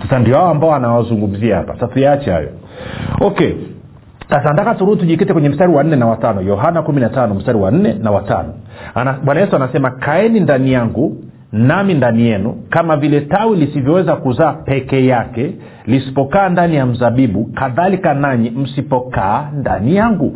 Sasa 0.03 0.19
ndio 0.19 0.36
hao 0.36 0.50
ambao 0.50 0.75
anawazungumzia 0.75 1.55
hapa. 1.55 1.74
Sasa 1.74 1.88
tuyaache 1.88 2.31
hayo. 2.31 2.50
Okay. 3.22 3.51
Sasa 4.29 4.53
nataka 4.53 4.75
tujikite 4.75 5.33
kwenye 5.33 5.50
mstari 5.50 5.74
wa 5.74 5.83
nne 5.83 5.95
na 5.95 6.05
watano 6.05 6.41
yohana 6.41 6.81
kumi 6.81 7.01
na 7.01 7.10
tano 7.10 7.33
mstari 7.36 7.57
wa 7.57 7.72
nne 7.72 7.93
na 7.93 8.12
watano 8.12 8.53
bwana 9.24 9.41
yesu 9.41 9.55
anasema 9.55 9.91
kaeni 9.91 10.39
ndani 10.39 10.74
yangu 10.74 11.17
nami 11.51 11.93
ndani 11.93 12.22
yenu 12.24 12.55
kama 12.69 12.98
vile 12.98 13.22
tawi 13.22 13.57
lisivyoweza 13.57 14.15
kuzaa 14.15 14.53
peke 14.53 15.05
yake 15.05 15.51
lisipokaa 15.86 16.50
ndani 16.50 16.75
ya 16.75 16.86
mzabibu 16.86 17.45
kadhalika 17.45 18.13
nanyi 18.13 18.50
msipokaa 18.50 19.50
ndani 19.60 19.95
yangu 19.95 20.36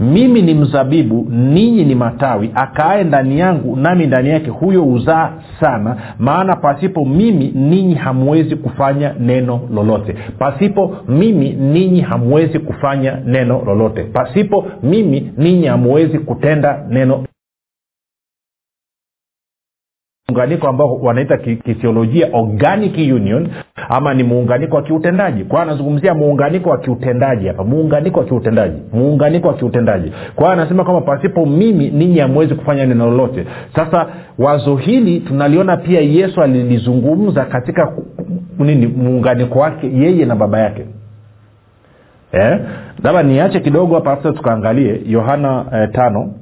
mimi 0.00 0.42
ni 0.42 0.54
mzabibu 0.54 1.26
ninyi 1.30 1.84
ni 1.84 1.94
matawi. 1.94 2.50
Akaae 2.54 3.04
ndani 3.04 3.38
yangu 3.38 3.76
nami 3.76 4.06
ndani 4.06 4.28
yake 4.28 4.50
huyo 4.50 4.82
huzaa 4.82 5.30
sana. 5.60 5.96
Maana 6.18 6.56
pasipo 6.56 7.04
mimi 7.04 7.52
ninyi 7.54 7.94
hamwezi 7.94 8.56
kufanya 8.56 9.14
neno 9.20 9.60
lolote. 9.74 10.14
Pasipo 10.38 10.96
mimi 11.08 11.50
ninyi 11.50 12.00
hamwezi 12.00 12.58
kufanya 12.58 13.18
neno 13.26 13.62
lolote. 13.66 14.02
Pasipo 14.02 14.64
mimi 14.82 15.32
ninyi 15.36 15.66
hamwezi 15.66 16.18
kutenda 16.18 16.84
neno 16.90 17.24
muunganiko 20.28 20.68
ambao 20.68 20.94
wanaita 20.94 21.36
ki- 21.36 21.56
kithiolojia 21.56 22.28
organic 22.32 22.96
union 22.96 23.48
ama 23.88 24.14
ni 24.14 24.22
muunganiko 24.24 24.76
wa 24.76 24.82
kiutendaji. 24.82 25.44
Kwa 25.44 25.62
anazungumzia 25.62 26.14
muunganiko 26.14 26.70
wa 26.70 26.78
kiutendaji 26.78 27.46
hapa. 27.48 27.64
Muunganiko 27.64 28.20
wa 28.20 28.26
kiutendaji. 28.26 28.76
Muunganiko 28.92 29.48
wa 29.48 29.54
kiutendaji. 29.54 30.12
Kwa 30.34 30.44
hiyo 30.46 30.52
anasema 30.62 30.84
kwamba 30.84 31.00
pasipo 31.16 31.46
mimi 31.46 31.90
ninyi 31.90 32.18
hamwezi 32.18 32.54
kufanya 32.54 32.86
neno 32.86 33.06
lolote. 33.10 33.46
Sasa 33.74 34.06
wazo 34.38 34.76
hili 34.76 35.20
tunaliona 35.20 35.76
pia 35.76 36.00
yesu 36.00 36.42
alilizungumza 36.42 37.44
katika 37.44 37.92
nini 38.58 38.86
muunganiko 38.86 39.58
wake 39.58 39.90
yeye 39.94 40.24
na 40.24 40.36
baba 40.36 40.58
yake. 40.60 40.84
Eh? 42.32 42.58
labda 43.04 43.22
niache 43.22 43.60
kidogo 43.60 43.94
hapa 43.94 44.16
tukaangalie 44.16 45.00
yohana 45.06 45.64
eh, 45.74 45.88
tano 45.92 46.34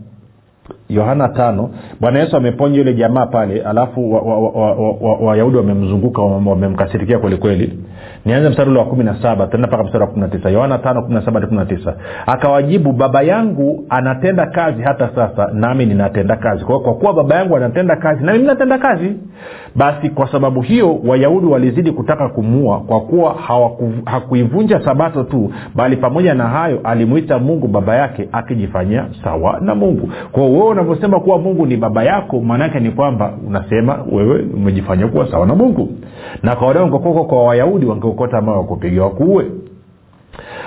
yohana 0.91 1.29
tano 1.29 1.71
bwana 2.01 2.19
yesu 2.19 2.37
ameponya 2.37 2.79
yule 2.79 2.95
jamaa 2.95 3.27
pale 3.27 3.63
alafu 3.63 4.13
wayahudi 4.13 5.57
wa, 5.57 5.61
wa, 5.61 5.61
wa, 5.61 5.61
wa, 5.61 5.61
wamemzunguka 5.61 6.23
wame- 6.23 6.51
wamemkasirikia 6.51 7.19
kwelikweli 7.19 7.79
nianze 8.27 8.49
mstari 8.49 8.71
ule 8.71 8.79
wa 8.79 8.85
kumi 8.85 9.05
na 9.05 9.23
saba 9.23 9.47
tenda 9.47 9.69
mpaka 9.69 9.85
mstari 9.85 10.03
wa 10.05 10.11
kumi 10.11 10.21
na 10.21 10.29
tisa. 10.29 10.51
Yohana 10.51 10.79
tano 10.79 11.03
kumi 11.03 11.15
na 11.15 11.23
saba 11.25 11.41
kumi 11.41 11.57
na 11.57 11.67
tisa. 11.67 11.95
Akawajibu 12.27 12.93
baba 12.93 13.23
yangu 13.23 13.85
anatenda 13.89 14.47
kazi 14.47 14.83
hata 14.83 15.09
sasa 15.15 15.51
nami 15.53 15.87
ninatenda 15.87 16.37
kazi. 16.37 16.65
Kwa, 16.65 16.81
kwa 16.81 16.95
kuwa 16.95 17.13
baba 17.15 17.37
yangu 17.37 17.57
anatenda 17.57 17.97
kazi 17.97 18.25
nami 18.25 18.39
ninatenda 18.39 18.79
kazi. 18.79 19.13
Basi 19.77 20.11
kwa 20.11 20.33
sababu 20.33 20.61
hiyo 20.61 20.99
wayahudi 21.07 21.47
walizidi 21.47 21.93
kutaka 21.93 22.29
kumuua 22.29 22.81
kwa 22.81 23.01
kuwa 23.01 23.35
hakuivunja 24.05 24.81
sabato 24.85 25.23
tu 25.25 25.53
bali 25.75 25.97
pamoja 25.97 26.35
na 26.35 26.45
hayo 26.49 26.81
alimwita 26.85 27.39
mungu 27.39 27.69
baba 27.69 27.97
yake 27.97 28.29
akijifanyia 28.33 29.07
sawa 29.25 29.59
na 29.61 29.75
mungu. 29.75 30.11
Kwao 30.33 30.53
wewe 30.53 30.69
unavyosema 30.81 31.21
kuwa 31.21 31.39
mungu 31.39 31.67
ni 31.67 31.77
baba 31.77 32.03
yako 32.05 32.41
maanaake 32.41 32.81
ni 32.81 32.91
kwamba 32.91 33.33
unasema 33.47 33.99
wewe 34.13 34.43
umejifanya 34.55 35.09
kuwa 35.09 35.31
sawa 35.31 35.47
na 35.47 35.55
mungu. 35.55 35.89
Na 36.43 36.57
kawaida 36.57 36.85
ungekoka 36.85 37.25
kwa 37.25 37.45
wayahudi 37.45 37.87
wangeokota 37.87 38.41
mawe 38.41 38.59
wakupiga 38.59 39.03
wakuue. 39.03 39.45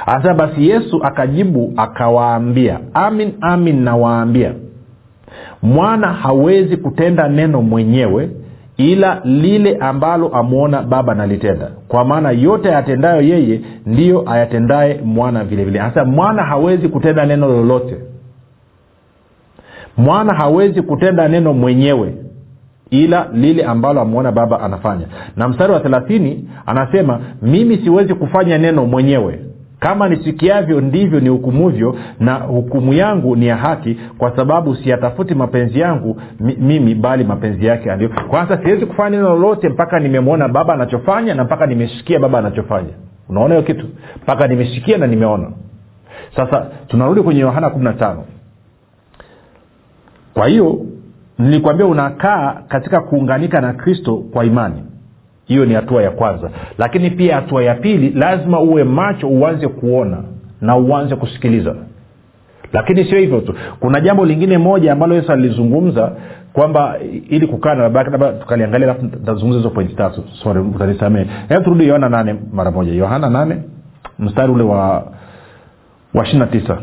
Anasema 0.05 0.33
basi 0.33 0.69
yesu 0.69 0.99
akajibu 1.03 1.73
akawaambia 1.77 2.79
amin 2.93 3.33
amin 3.41 3.81
nawaambia 3.83 4.51
mwana 5.61 6.07
hawezi 6.07 6.77
kutenda 6.77 7.27
neno 7.29 7.61
mwenyewe 7.61 8.29
ila 8.77 9.21
lile 9.23 9.77
ambalo 9.79 10.27
amwona 10.27 10.81
baba 10.81 11.15
nalitenda. 11.15 11.67
Kwa 11.87 12.05
maana 12.05 12.31
yote 12.31 12.69
ayatendayo 12.69 13.21
yeye 13.21 13.61
ndiyo 13.85 14.23
ayatendaye 14.31 14.99
mwana 15.05 15.43
vile 15.43 15.63
vile. 15.63 15.79
Anasema 15.79 16.05
mwana 16.05 16.43
hawezi 16.43 16.87
kutenda 16.89 17.25
neno 17.25 17.47
lolote 17.47 17.95
mwana 19.97 20.33
hawezi 20.33 20.81
kutenda 20.81 21.27
neno 21.27 21.53
mwenyewe 21.53 22.13
ila 22.89 23.27
lile 23.33 23.63
ambalo 23.63 24.01
amwona 24.01 24.31
baba 24.31 24.61
anafanya. 24.61 25.05
Na 25.37 25.47
mstari 25.47 25.73
wa 25.73 25.79
thelathini 25.79 26.49
anasema 26.65 27.19
mimi 27.41 27.77
siwezi 27.77 28.13
kufanya 28.13 28.57
neno 28.57 28.85
mwenyewe. 28.85 29.39
Kama 29.79 30.09
nisikiavyo 30.09 30.81
ndivyo 30.81 31.19
ni 31.19 31.29
hukumuvyo 31.29 31.95
na 32.19 32.33
hukumu 32.33 32.93
yangu 32.93 33.35
ni 33.35 33.47
ya 33.47 33.57
haki 33.57 33.97
kwa 34.17 34.35
sababu 34.35 34.75
siyatafuti 34.75 35.35
mapenzi 35.35 35.79
yangu 35.79 36.21
mimi 36.39 36.95
bali 36.95 37.23
mapenzi 37.23 37.65
yake 37.65 37.95
ndio 37.95 38.09
kwanza 38.09 38.57
siwezi 38.57 38.85
kufanya 38.85 39.09
neno 39.17 39.29
lolote 39.29 39.69
mpaka 39.69 39.99
nimemwona 39.99 40.47
baba 40.47 40.73
anachofanya 40.73 41.33
na 41.35 41.43
mpaka 41.43 41.65
nimesikia 41.65 42.19
baba 42.19 42.39
anachofanya. 42.39 42.93
Unaona 43.29 43.55
hiyo 43.55 43.65
kitu? 43.67 43.87
Mpaka 44.23 44.47
nimesikia 44.47 44.97
na 44.97 45.07
nimeona. 45.07 45.47
Sasa 46.35 46.65
tunarudi 46.87 47.21
kwenye 47.21 47.39
yohana 47.41 47.69
kumi 47.69 47.83
na 47.83 47.93
tano 47.93 48.23
kwa 50.33 50.47
hiyo 50.47 50.79
nilikwambia 51.39 51.85
unakaa 51.85 52.53
katika 52.67 53.01
kuunganika 53.01 53.61
na 53.61 53.73
kristo 53.73 54.15
kwa 54.15 54.45
imani. 54.45 54.83
Hiyo 55.45 55.65
ni 55.65 55.73
hatua 55.73 56.03
ya 56.03 56.11
kwanza. 56.11 56.49
Lakini 56.77 57.09
pia 57.09 57.35
hatua 57.35 57.63
ya 57.63 57.75
pili 57.75 58.09
lazima 58.09 58.59
uwe 58.59 58.83
macho 58.83 59.27
uanze 59.27 59.67
kuona 59.67 60.17
na 60.61 60.75
uanze 60.77 61.15
kusikiliza. 61.15 61.75
Lakini 62.73 63.05
sio 63.05 63.17
hivyo 63.19 63.41
tu. 63.41 63.55
Kuna 63.79 64.01
jambo 64.01 64.25
lingine 64.25 64.57
moja 64.57 64.93
ambalo 64.93 65.15
yesu 65.15 65.31
alilizungumza 65.31 66.11
kwamba 66.53 66.95
ili 67.29 67.47
kukaa 67.47 67.75
na 67.75 67.81
babake 67.83 68.09
labda 68.09 68.31
tukaliangalia 68.33 68.87
alafu 68.91 69.07
tazungumza 69.07 69.57
hizo 69.57 69.69
pointi 69.69 69.95
tatu. 69.95 70.23
Sorry 70.43 70.59
utanisamee 70.59 71.25
hebu 71.49 71.63
turudi 71.63 71.87
yohana 71.87 72.09
nane 72.09 72.35
mara 72.53 72.71
moja. 72.71 72.93
Yohana 72.93 73.29
nane 73.29 73.57
mstari 74.19 74.51
ule 74.51 74.63
wa 74.63 75.07
wa 76.13 76.23
ishiri 76.27 76.45
tisa 76.47 76.77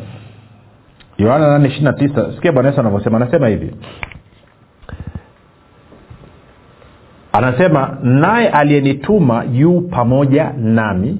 yohana 1.21 1.49
nane 1.49 1.69
ishiri 1.69 1.85
na 1.85 1.93
tisa. 1.93 2.33
Sikia 2.35 2.53
bwana 2.53 2.69
yesu 2.69 2.81
anavyosema. 2.81 3.17
Anasema 3.17 3.49
hivi. 3.49 3.75
Anasema 7.33 7.99
naye 8.03 8.49
aliyenituma 8.49 9.45
yu 9.53 9.81
pamoja 9.81 10.53
nami 10.59 11.19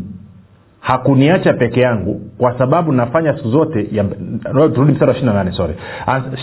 hakuniacha 0.81 1.53
peke 1.53 1.81
yangu 1.81 2.30
kwa 2.41 2.59
sababu 2.59 2.93
nafanya 2.93 3.37
siku 3.37 3.49
zote 3.49 3.89
turudi 4.75 4.93
mstari 4.93 5.13
wa 5.13 5.21
na 5.21 5.33
nane 5.33 5.51
na 5.51 5.73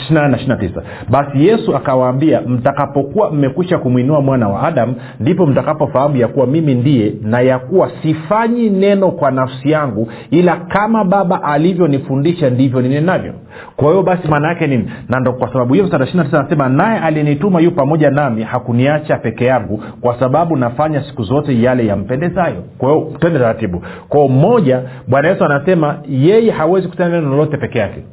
nane 0.09 0.27
na 0.29 0.37
ishiri 0.37 0.47
na 0.47 0.57
tisa. 0.57 0.81
Basi 1.09 1.47
yesu 1.47 1.75
akawaambia 1.75 2.41
mtakapokuwa 2.41 3.31
mmekwisha 3.31 3.77
kumwinua 3.77 4.21
mwana 4.21 4.49
wa 4.49 4.63
adamu 4.63 4.95
ndipo 5.19 5.45
mtakapofahamu 5.45 6.17
ya 6.17 6.27
kuwa 6.27 6.47
mimi 6.47 6.75
ndiye 6.75 7.13
na 7.21 7.41
ya 7.41 7.59
kuwa 7.59 7.91
sifanyi 8.01 8.69
neno 8.69 9.11
kwa 9.11 9.31
nafsi 9.31 9.71
yangu 9.71 10.09
ila 10.31 10.55
kama 10.55 11.03
baba 11.03 11.43
alivyonifundisha 11.43 12.49
ndivyo 12.49 12.81
ninenavyo 12.81 13.33
kwa 13.75 13.89
hiyo 13.89 14.03
basi 14.03 14.27
maana 14.27 14.47
yake 14.47 14.67
nini? 14.67 14.91
Na 15.09 15.19
ndo 15.19 15.33
kwa 15.33 15.53
sababu 15.53 15.73
hiyo 15.73 15.85
mstari 15.85 16.01
wa 16.03 16.07
ishiri 16.09 16.23
tisa 16.23 16.39
anasema 16.39 16.69
naye 16.69 16.99
aliyenituma 16.99 17.59
yu 17.59 17.71
pamoja 17.71 18.09
nami 18.11 18.43
hakuniacha 18.43 19.17
peke 19.17 19.45
yangu 19.45 19.83
kwa 20.01 20.19
sababu 20.19 20.57
nafanya 20.57 21.03
siku 21.03 21.23
zote 21.23 21.61
yale 21.61 21.85
yampendezayo 21.85 22.63
kwa 22.77 22.89
hiyo 22.89 23.11
twende 23.19 23.39
taratibu. 23.39 23.83
Kwao 24.09 24.27
moja 24.27 24.81
bwana 25.07 25.27
yesu 25.27 25.45
anasema 25.89 26.03
yeye 26.09 26.51
hawezi 26.51 26.87
kutenda 26.87 27.17
neno 27.17 27.29
lolote 27.31 27.57
peke 27.57 27.79
yake. 27.79 28.03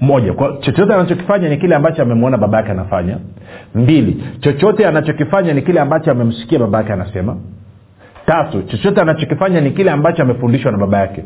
Moja 0.00 0.34
chochote 0.60 0.94
anachokifanya 0.94 1.48
ni 1.48 1.56
kile 1.56 1.74
ambacho 1.74 2.02
amemwona 2.02 2.36
baba 2.38 2.56
yake 2.58 2.70
anafanya. 2.70 3.18
Mbili 3.74 4.24
chochote 4.40 4.86
anachokifanya 4.86 5.52
ni 5.54 5.62
kile 5.62 5.80
ambacho 5.80 6.10
amemsikia 6.10 6.58
baba 6.58 6.78
yake 6.78 6.92
anasema. 6.92 7.36
Tatu 8.26 8.62
chochote 8.62 9.00
anachokifanya 9.00 9.60
ni 9.60 9.70
kile 9.70 9.90
ambacho 9.90 10.22
amefundishwa 10.22 10.72
na 10.72 10.78
baba 10.78 10.98
yake. 10.98 11.24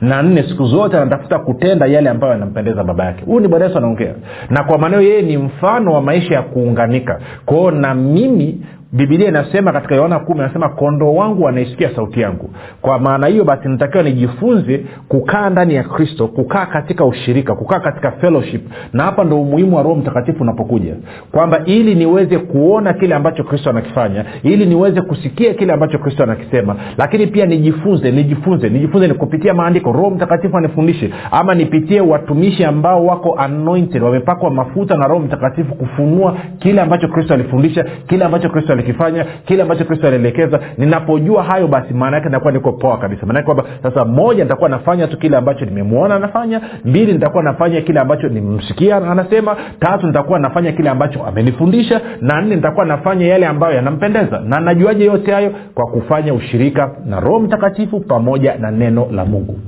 Na 0.00 0.22
nne 0.22 0.42
siku 0.42 0.64
zote 0.64 0.96
anatafuta 0.96 1.38
kutenda 1.38 1.86
yale 1.86 2.10
ambayo 2.10 2.32
yanampendeza 2.32 2.84
baba 2.84 3.04
yake. 3.04 3.24
Huyu 3.24 3.40
ni 3.40 3.48
bwana 3.48 3.64
yesu 3.64 3.78
anaongea. 3.78 4.14
Na 4.50 4.64
kwa 4.64 4.78
maanao 4.78 5.00
yeye 5.02 5.22
ni 5.22 5.36
mfano 5.36 5.92
wa 5.92 6.02
maisha 6.02 6.34
ya 6.34 6.42
kuunganika. 6.42 7.20
Kwao 7.46 7.70
na 7.70 7.94
mimi 7.94 8.66
bibilia 8.92 9.28
inasema 9.28 9.72
katika 9.72 9.94
yohana 9.94 10.18
kumi 10.18 10.40
anasema 10.40 10.68
kondoo 10.68 11.14
wangu 11.14 11.42
wanaisikia 11.42 11.90
sauti 11.96 12.20
yangu. 12.20 12.50
Kwa 12.82 12.98
maana 12.98 13.26
hiyo 13.26 13.44
basi 13.44 13.68
natakiwa 13.68 14.02
nijifunze 14.02 14.84
kukaa 15.08 15.50
ndani 15.50 15.74
ya 15.74 15.82
kristo 15.84 16.28
kukaa 16.28 16.66
katika 16.66 17.04
ushirika 17.04 17.54
kukaa 17.54 17.80
katika 17.80 18.10
fellowship. 18.10 18.62
Na 18.92 19.02
hapa 19.02 19.24
ndo 19.24 19.40
umuhimu 19.40 19.76
wa 19.76 19.82
roho 19.82 19.94
mtakatifu 19.94 20.42
unapokuja. 20.42 20.94
Kwamba 21.32 21.64
ili 21.64 21.94
niweze 21.94 22.38
kuona 22.38 22.92
kile 22.92 23.14
ambacho 23.14 23.44
kristo 23.44 23.70
anakifanya 23.70 24.24
ili 24.42 24.66
niweze 24.66 25.00
kusikia 25.00 25.54
kile 25.54 25.72
ambacho 25.72 25.98
kristo 25.98 26.22
anakisema 26.22 26.76
lakini 26.98 27.26
pia 27.26 27.46
nijifunze 27.46 28.10
nijifunze 28.10 28.68
nijifunze 28.68 29.08
ni 29.08 29.52
maandiko. 29.54 29.92
Roho 29.92 30.10
mtakatifu 30.10 30.56
anifundishe 30.56 31.10
ama 31.30 31.54
nipitie 31.54 32.00
watumishi 32.00 32.64
ambao 32.64 33.06
wako 33.06 33.34
anointed 33.38 34.02
wamepakwa 34.02 34.50
mafuta 34.50 34.96
na 34.96 35.06
roho 35.06 35.20
mtakatifu 35.20 35.74
kufunua 35.74 36.36
kile 36.58 36.80
ambacho 36.80 37.08
kristo 37.08 37.34
alifundisha 37.34 37.84
kile 38.06 38.24
ambacho 38.24 38.48
kristo 38.48 38.72
alikifanya 38.80 39.24
kile 39.44 39.62
ambacho 39.62 39.84
kristo 39.84 40.06
alielekeza. 40.06 40.60
Ninapojua 40.78 41.42
hayo 41.42 41.68
basi 41.68 41.94
maana 41.94 42.16
yake 42.16 42.28
nitakuwa 42.28 42.52
niko 42.52 42.72
poa 42.72 42.98
kabisa. 42.98 43.26
Maanake 43.26 43.44
kwamba 43.44 43.64
sasa 43.82 44.04
moja 44.04 44.44
nitakuwa 44.44 44.68
nafanya 44.68 45.06
tu 45.06 45.18
kile 45.18 45.36
ambacho 45.36 45.64
nimemwona 45.64 46.14
anafanya. 46.14 46.60
Mbili 46.84 47.12
nitakuwa 47.12 47.42
nafanya 47.42 47.80
kile 47.80 48.00
ambacho 48.00 48.28
nimemsikia 48.28 48.96
anasema. 48.96 49.56
Tatu 49.80 50.06
nitakuwa 50.06 50.38
nafanya 50.38 50.72
kile 50.72 50.90
ambacho 50.90 51.24
amenifundisha. 51.24 52.00
Na 52.20 52.40
nne 52.42 52.56
nitakuwa 52.56 52.86
nafanya 52.86 53.26
yale 53.26 53.46
ambayo 53.46 53.74
yanampendeza. 53.76 54.40
Na 54.40 54.60
najuaje 54.60 55.04
yote 55.04 55.32
hayo? 55.32 55.52
Kwa 55.74 55.86
kufanya 55.86 56.34
ushirika 56.34 56.90
na 57.06 57.20
roho 57.20 57.40
mtakatifu 57.40 58.00
pamoja 58.00 58.54
na 58.58 58.70
neno 58.70 59.06
la 59.12 59.24
mungu. 59.24 59.58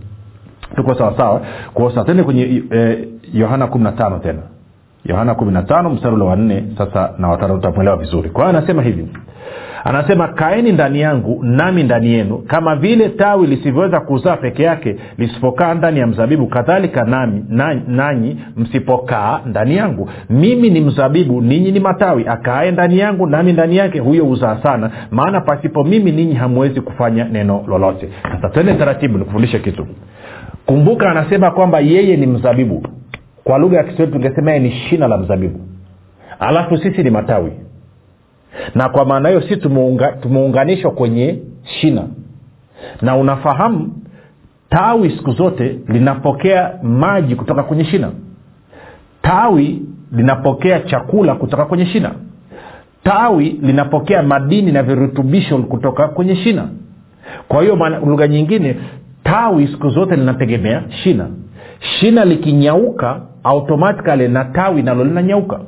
Tuko 0.76 0.95
sawasawa? 0.95 1.40
Kwao 1.75 1.90
sasa 1.90 2.04
tende 2.04 2.23
kwenye 2.23 2.62
eh, 2.71 2.99
yohana 3.35 3.66
kumi 3.66 3.85
na 3.85 3.92
tano 3.92 4.19
tena 4.19 4.38
yohana 5.05 5.35
kumi 5.35 5.53
na 5.53 5.63
tano 5.63 5.91
mstari 5.91 6.15
ule 6.15 6.25
wa 6.25 6.37
nne 6.37 6.65
sasa 6.79 7.11
na 7.19 7.29
watano 7.29 7.55
utamwelewa 7.55 7.97
vizuri. 7.97 8.31
Kwa 8.31 8.45
hiyo 8.47 8.59
anasema 8.59 8.83
hivi. 8.83 9.07
Anasema 9.85 10.29
kaeni 10.29 10.73
ndani 10.73 11.01
yangu 11.01 11.39
nami 11.45 11.83
ndani 11.83 12.11
yenu 12.13 12.39
kama 12.39 12.77
vile 12.77 13.09
tawi 13.09 13.47
lisivyoweza 13.47 14.01
kuzaa 14.01 14.37
peke 14.37 14.63
yake 14.63 14.97
lisipokaa 15.19 15.75
ndani 15.75 16.01
ya 16.01 16.07
mzabibu 16.07 16.47
kadhalika 16.47 17.05
nami 17.05 17.45
nanyi 17.89 18.37
msipokaa 18.57 19.41
ndani 19.47 19.77
yangu. 19.77 20.11
Mimi 20.31 20.71
ni 20.71 20.81
mzabibu 20.81 21.41
ninyi 21.41 21.73
ni 21.73 21.81
matawi. 21.81 22.25
Akaae 22.29 22.71
ndani 22.71 22.99
yangu 22.99 23.27
nami 23.27 23.53
ndani 23.53 23.77
yake 23.77 23.99
huyo 23.99 24.25
huzaa 24.25 24.57
sana. 24.63 24.91
Maana 25.11 25.41
pasipo 25.41 25.85
mimi 25.85 26.13
ninyi 26.13 26.35
hamwezi 26.35 26.81
kufanya 26.81 27.25
neno 27.25 27.65
lolote. 27.69 28.09
Sasa 28.23 28.49
twende 28.49 28.75
taratibu 28.75 29.19
nikufundishe 29.19 29.59
kitu. 29.59 29.87
Kumbuka 30.67 31.11
anasema 31.11 31.51
kwamba 31.51 31.81
yeye 31.81 32.17
ni 32.17 32.27
mzabibu 32.27 32.87
kwa 33.45 33.59
lugha 33.59 33.77
ya 33.77 33.85
kiswahili 33.85 34.13
tungesema 34.13 34.59
ni 34.59 34.71
shina 34.71 35.09
la 35.09 35.19
mzabibu. 35.19 35.61
Alafu 36.41 36.77
sisi 36.77 37.03
ni 37.03 37.11
matawi. 37.11 37.53
Na 38.75 38.89
kwa 38.89 39.05
maana 39.05 39.29
hiyo 39.29 39.41
sisi 39.41 39.57
tumeunga, 39.57 40.13
tumeunganishwa 40.13 40.91
kwenye 40.91 41.39
shina. 41.65 42.03
Na 43.03 43.17
unafahamu 43.17 43.93
tawi 44.69 45.11
siku 45.11 45.33
zote 45.33 45.79
linapokea 45.89 46.73
maji 46.83 47.37
kutoka 47.37 47.63
kwenye 47.63 47.85
shina. 47.85 48.11
Tawi 49.23 49.83
linapokea 50.13 50.81
chakula 50.81 51.35
kutoka 51.35 51.65
kwenye 51.65 51.87
shina. 51.87 52.13
Tawi 53.05 53.59
linapokea 53.63 54.23
madini 54.23 54.73
na 54.73 54.83
virutubisho 54.83 55.59
kutoka 55.59 56.09
kwenye 56.09 56.37
shina. 56.37 56.69
Kwa 57.49 57.63
hiyo 57.63 57.77
lugha 58.07 58.29
nyingine 58.29 58.77
tawi 59.25 59.67
siku 59.69 59.89
zote 59.91 60.17
linategemea 60.17 60.83
shina 60.91 61.29
shina 61.83 62.25
likinyauka 62.25 63.21
automatikali 63.45 64.29
na 64.29 64.45
tawi 64.45 64.83
nalo 64.83 65.05
linanyauka. 65.05 65.61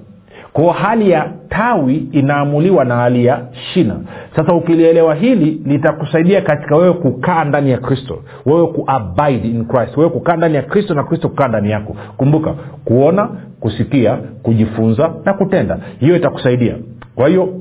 Kwao 0.52 0.71
hali 0.71 1.11
ya 1.11 1.30
tawi 1.49 1.97
inaamuliwa 2.12 2.85
na 2.85 2.97
hali 2.97 3.25
ya 3.25 3.47
shina. 3.52 3.97
Sasa 4.37 4.54
ukilielewa 4.54 5.14
hili 5.14 5.61
litakusaidia 5.66 6.40
katika 6.40 6.76
wewe 6.76 6.92
kukaa 6.92 7.44
ndani 7.44 7.71
ya 7.71 7.78
kristo 7.78 8.23
wewe 8.47 8.66
kuabide 8.66 9.49
in 9.49 9.64
christ 9.66 9.97
wewe 9.97 10.11
kukaa 10.11 10.37
ndani 10.37 10.54
ya 10.54 10.62
kristo 10.62 10.94
na 10.94 11.04
kristo 11.04 11.28
kukaa 11.28 11.49
ndani 11.49 11.71
yako. 11.71 11.97
Kumbuka 12.16 12.54
kuona 12.85 13.28
kusikia 13.61 14.16
kujifunza 14.42 15.12
na 15.24 15.35
kutenda. 15.35 15.79
Hiyo 16.00 16.16
itakusaidia. 16.16 16.74
Kwa 17.14 17.29
hiyo 17.29 17.55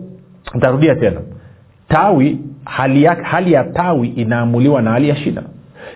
ntarudia 0.55 0.95
tena. 0.95 1.19
Tawi 1.87 2.37
hali 2.65 3.03
ya, 3.03 3.17
hali 3.23 3.53
ya 3.53 3.63
tawi 3.63 4.07
inaamuliwa 4.07 4.81
na 4.81 4.91
hali 4.91 5.09
ya 5.09 5.15
shina. 5.15 5.43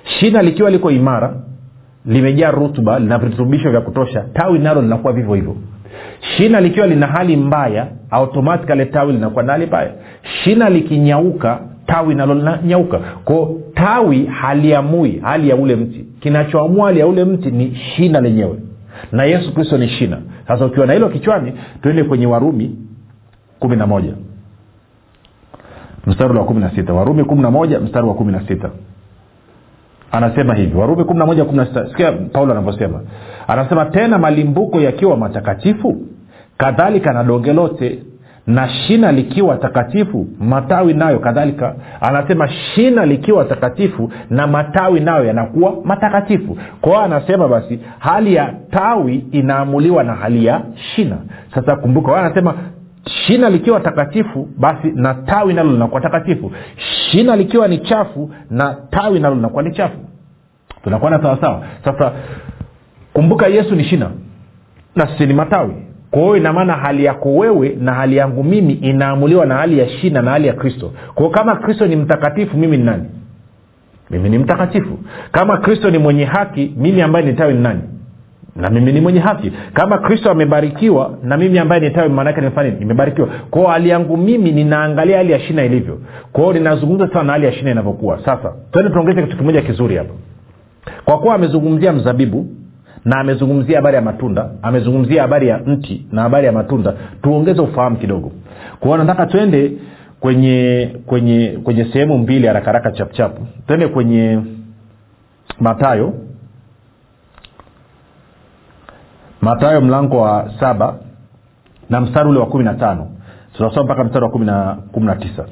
Shina 0.04 0.42
likiwa 0.42 0.70
liko 0.70 0.92
imara 0.92 1.34
limejaa 2.08 2.52
rutuba 2.52 3.00
lina 3.00 3.18
virutubisho 3.18 3.72
vya 3.72 3.82
kutosha. 3.82 4.22
Tawi 4.34 4.60
nalo 4.60 4.82
linakuwa 4.82 5.14
vivyo 5.14 5.34
hivyo. 5.34 5.56
Shina 6.38 6.62
likiwa 6.62 6.88
lina 6.88 7.08
hali 7.08 7.38
mbaya 7.38 7.88
automatikali 8.12 8.86
tawi 8.86 9.14
linakuwa 9.14 9.44
na 9.44 9.52
hali 9.52 9.66
mbaya. 9.66 9.92
Shina 10.44 10.70
likinyauka 10.70 11.60
tawi 11.86 12.16
nalo 12.16 12.34
linanyauka. 12.36 13.00
Kwao 13.00 13.58
tawi 13.74 14.26
haliamui 14.26 15.20
hali 15.24 15.50
ya 15.50 15.56
ule 15.56 15.76
mti. 15.76 16.06
Kinachoamua 16.20 16.86
hali 16.88 17.00
ya 17.00 17.08
ule 17.08 17.26
mti 17.26 17.52
ni 17.52 17.76
shina 17.76 18.22
lenyewe. 18.22 18.56
Na 19.12 19.24
yesu 19.24 19.54
kristo 19.54 19.78
ni 19.78 19.88
shina. 19.90 20.18
Sasa 20.48 20.66
ukiwa 20.66 20.86
na 20.86 20.94
hilo 20.94 21.10
kichwani 21.10 21.54
tuende 21.82 22.04
kwenye 22.04 22.26
warumi 22.26 22.76
kumi 23.60 23.76
na 23.76 23.88
moja. 23.88 24.14
Mstari 26.08 26.38
wa 26.38 26.44
kumi 26.46 26.60
na 26.62 26.70
sita. 26.72 26.94
Warumi 26.94 27.24
kumi 27.24 27.42
na 27.42 27.52
moja 27.52 27.80
mstari 27.80 28.08
wa 28.08 28.14
kumi 28.14 28.32
na 28.32 28.48
sita 28.48 28.70
anasema 30.12 30.54
hivi 30.56 30.78
warumi 30.78 31.04
kumi 31.04 31.20
na 31.20 31.26
moja 31.26 31.46
kumi 31.46 31.58
na 31.58 31.66
sita 31.66 31.88
sikia 31.88 32.12
paulo 32.12 32.52
anavyosema. 32.52 33.02
Anasema 33.48 33.86
tena 33.86 34.18
malimbuko 34.18 34.80
yakiwa 34.80 35.18
matakatifu 35.18 35.98
kadhalika 36.58 37.14
na 37.14 37.24
donge 37.24 37.54
lote 37.54 38.00
na 38.48 38.70
shina 38.70 39.12
likiwa 39.12 39.58
takatifu 39.58 40.28
matawi 40.40 40.94
nayo 40.94 41.20
kadhalika. 41.20 41.76
Anasema 42.02 42.48
shina 42.48 43.06
likiwa 43.06 43.46
takatifu 43.46 44.12
na 44.30 44.48
matawi 44.48 45.00
nayo 45.00 45.26
yanakuwa 45.26 45.74
matakatifu. 45.84 46.58
Kwao 46.82 47.02
anasema 47.04 47.48
basi 47.48 47.80
hali 48.00 48.36
ya 48.36 48.54
tawi 48.72 49.26
inaamuliwa 49.32 50.04
na 50.04 50.16
hali 50.16 50.46
ya 50.46 50.62
shina. 50.76 51.18
Sasa 51.56 51.76
kumbuka 51.76 52.18
anasema 52.18 52.54
shina 53.08 53.50
likiwa 53.50 53.80
takatifu 53.80 54.50
basi 54.58 54.92
na 54.96 55.14
tawi 55.14 55.54
nalo 55.54 55.72
linakuwa 55.72 56.02
takatifu. 56.02 56.52
Shina 57.12 57.36
likiwa 57.36 57.68
ni 57.68 57.78
chafu 57.78 58.32
na 58.50 58.76
tawi 58.90 59.20
nalo 59.20 59.36
linakuwa 59.36 59.64
ni 59.64 59.72
chafu. 59.72 59.98
Tunakuwa 60.84 61.12
na 61.12 61.22
sawasawa 61.22 61.64
sasa 61.86 62.12
kumbuka 63.14 63.48
yesu 63.48 63.76
ni 63.76 63.84
shina 63.84 64.10
na 64.96 65.08
sisi 65.08 65.26
ni 65.26 65.34
matawi. 65.34 65.74
Kwa 66.12 66.22
hiyo 66.22 66.38
inamaana 66.38 66.74
hali 66.74 67.06
yako 67.06 67.36
wewe 67.36 67.78
na 67.80 67.94
hali 67.94 68.16
yangu 68.18 68.44
mimi 68.44 68.74
inaamuliwa 68.74 69.46
na 69.46 69.56
hali 69.56 69.80
ya 69.80 69.90
shina 69.90 70.22
na 70.22 70.32
hali 70.32 70.48
ya 70.48 70.54
kristo. 70.54 70.94
Kwao 71.16 71.30
kama 71.30 71.56
kristo 71.56 71.88
ni 71.88 71.96
mtakatifu 71.96 72.58
mimi 72.58 72.78
ni 72.78 72.84
nani? 72.84 73.04
Mimi 74.10 74.30
ni 74.30 74.38
mtakatifu. 74.38 75.00
Kama 75.32 75.58
kristo 75.58 75.90
ni 75.90 75.98
mwenye 75.98 76.26
haki 76.26 76.74
mimi 76.78 77.02
ambaye 77.02 77.26
ni 77.26 77.34
tawi 77.34 77.54
ni 77.54 77.60
nani 77.60 77.82
na 78.58 78.70
mimi 78.70 78.94
ni 78.94 79.02
mwenye 79.02 79.20
haki. 79.20 79.52
Kama 79.74 79.98
kristo 79.98 80.32
amebarikiwa 80.32 81.18
na 81.24 81.38
mimi 81.38 81.60
ambaye 81.60 81.82
ni 81.82 81.90
tawi 81.90 82.10
nimefanya 82.10 82.70
nini? 82.70 82.80
Nimebarikiwa. 82.80 83.28
Kwao 83.52 83.68
hali 83.68 83.90
yangu 83.90 84.18
mimi 84.18 84.52
ninaangalia 84.52 85.18
hali 85.18 85.32
ya 85.32 85.40
shina 85.40 85.64
ilivyo. 85.66 86.00
Kwao 86.32 86.54
ninazungumza 86.54 87.08
sana 87.08 87.24
na 87.24 87.34
hali 87.34 87.46
ya 87.46 87.52
shina 87.54 87.72
inavyokuwa. 87.72 88.20
Sasa 88.26 88.54
twende 88.72 88.92
tuongeze 88.92 89.22
kitu 89.24 89.38
kimoja 89.38 89.62
kizuri 89.62 89.96
hapa. 89.96 90.14
Kwa 91.06 91.20
kuwa 91.20 91.36
amezungumzia 91.36 91.94
mzabibu 91.94 92.46
na 93.06 93.20
amezungumzia 93.20 93.76
habari 93.78 93.96
ya 93.96 94.02
matunda 94.02 94.50
amezungumzia 94.62 95.22
habari 95.22 95.48
ya 95.48 95.58
mti 95.58 96.06
na 96.12 96.22
habari 96.22 96.46
ya 96.46 96.52
matunda 96.52 96.94
tuongeze 97.22 97.62
ufahamu 97.62 97.96
kidogo. 97.98 98.32
Kwao 98.80 98.98
nataka 98.98 99.26
twende 99.26 99.72
kwenye 100.20 100.90
kwenye 101.06 101.60
kwenye 101.64 101.86
sehemu 101.86 102.18
mbili 102.18 102.48
haraka 102.48 102.66
haraka 102.66 102.92
chapchapu 102.92 103.42
twende 103.68 103.88
kwenye 103.88 104.40
matayo 105.60 106.14
matayo 109.42 109.82
mlango 109.82 110.22
wa 110.22 110.52
saba 110.60 110.96
na 111.90 112.02
mstari 112.02 112.30
ule 112.30 112.40
wa 112.40 112.46
kumi 112.46 112.64
na 112.64 112.74
tano. 112.74 113.08
Tunasoma 113.58 113.84
mpaka 113.84 114.04
mstari 114.04 114.26
wa 114.26 114.32
kumi 114.92 115.06
na 115.06 115.16
tisa. 115.16 115.46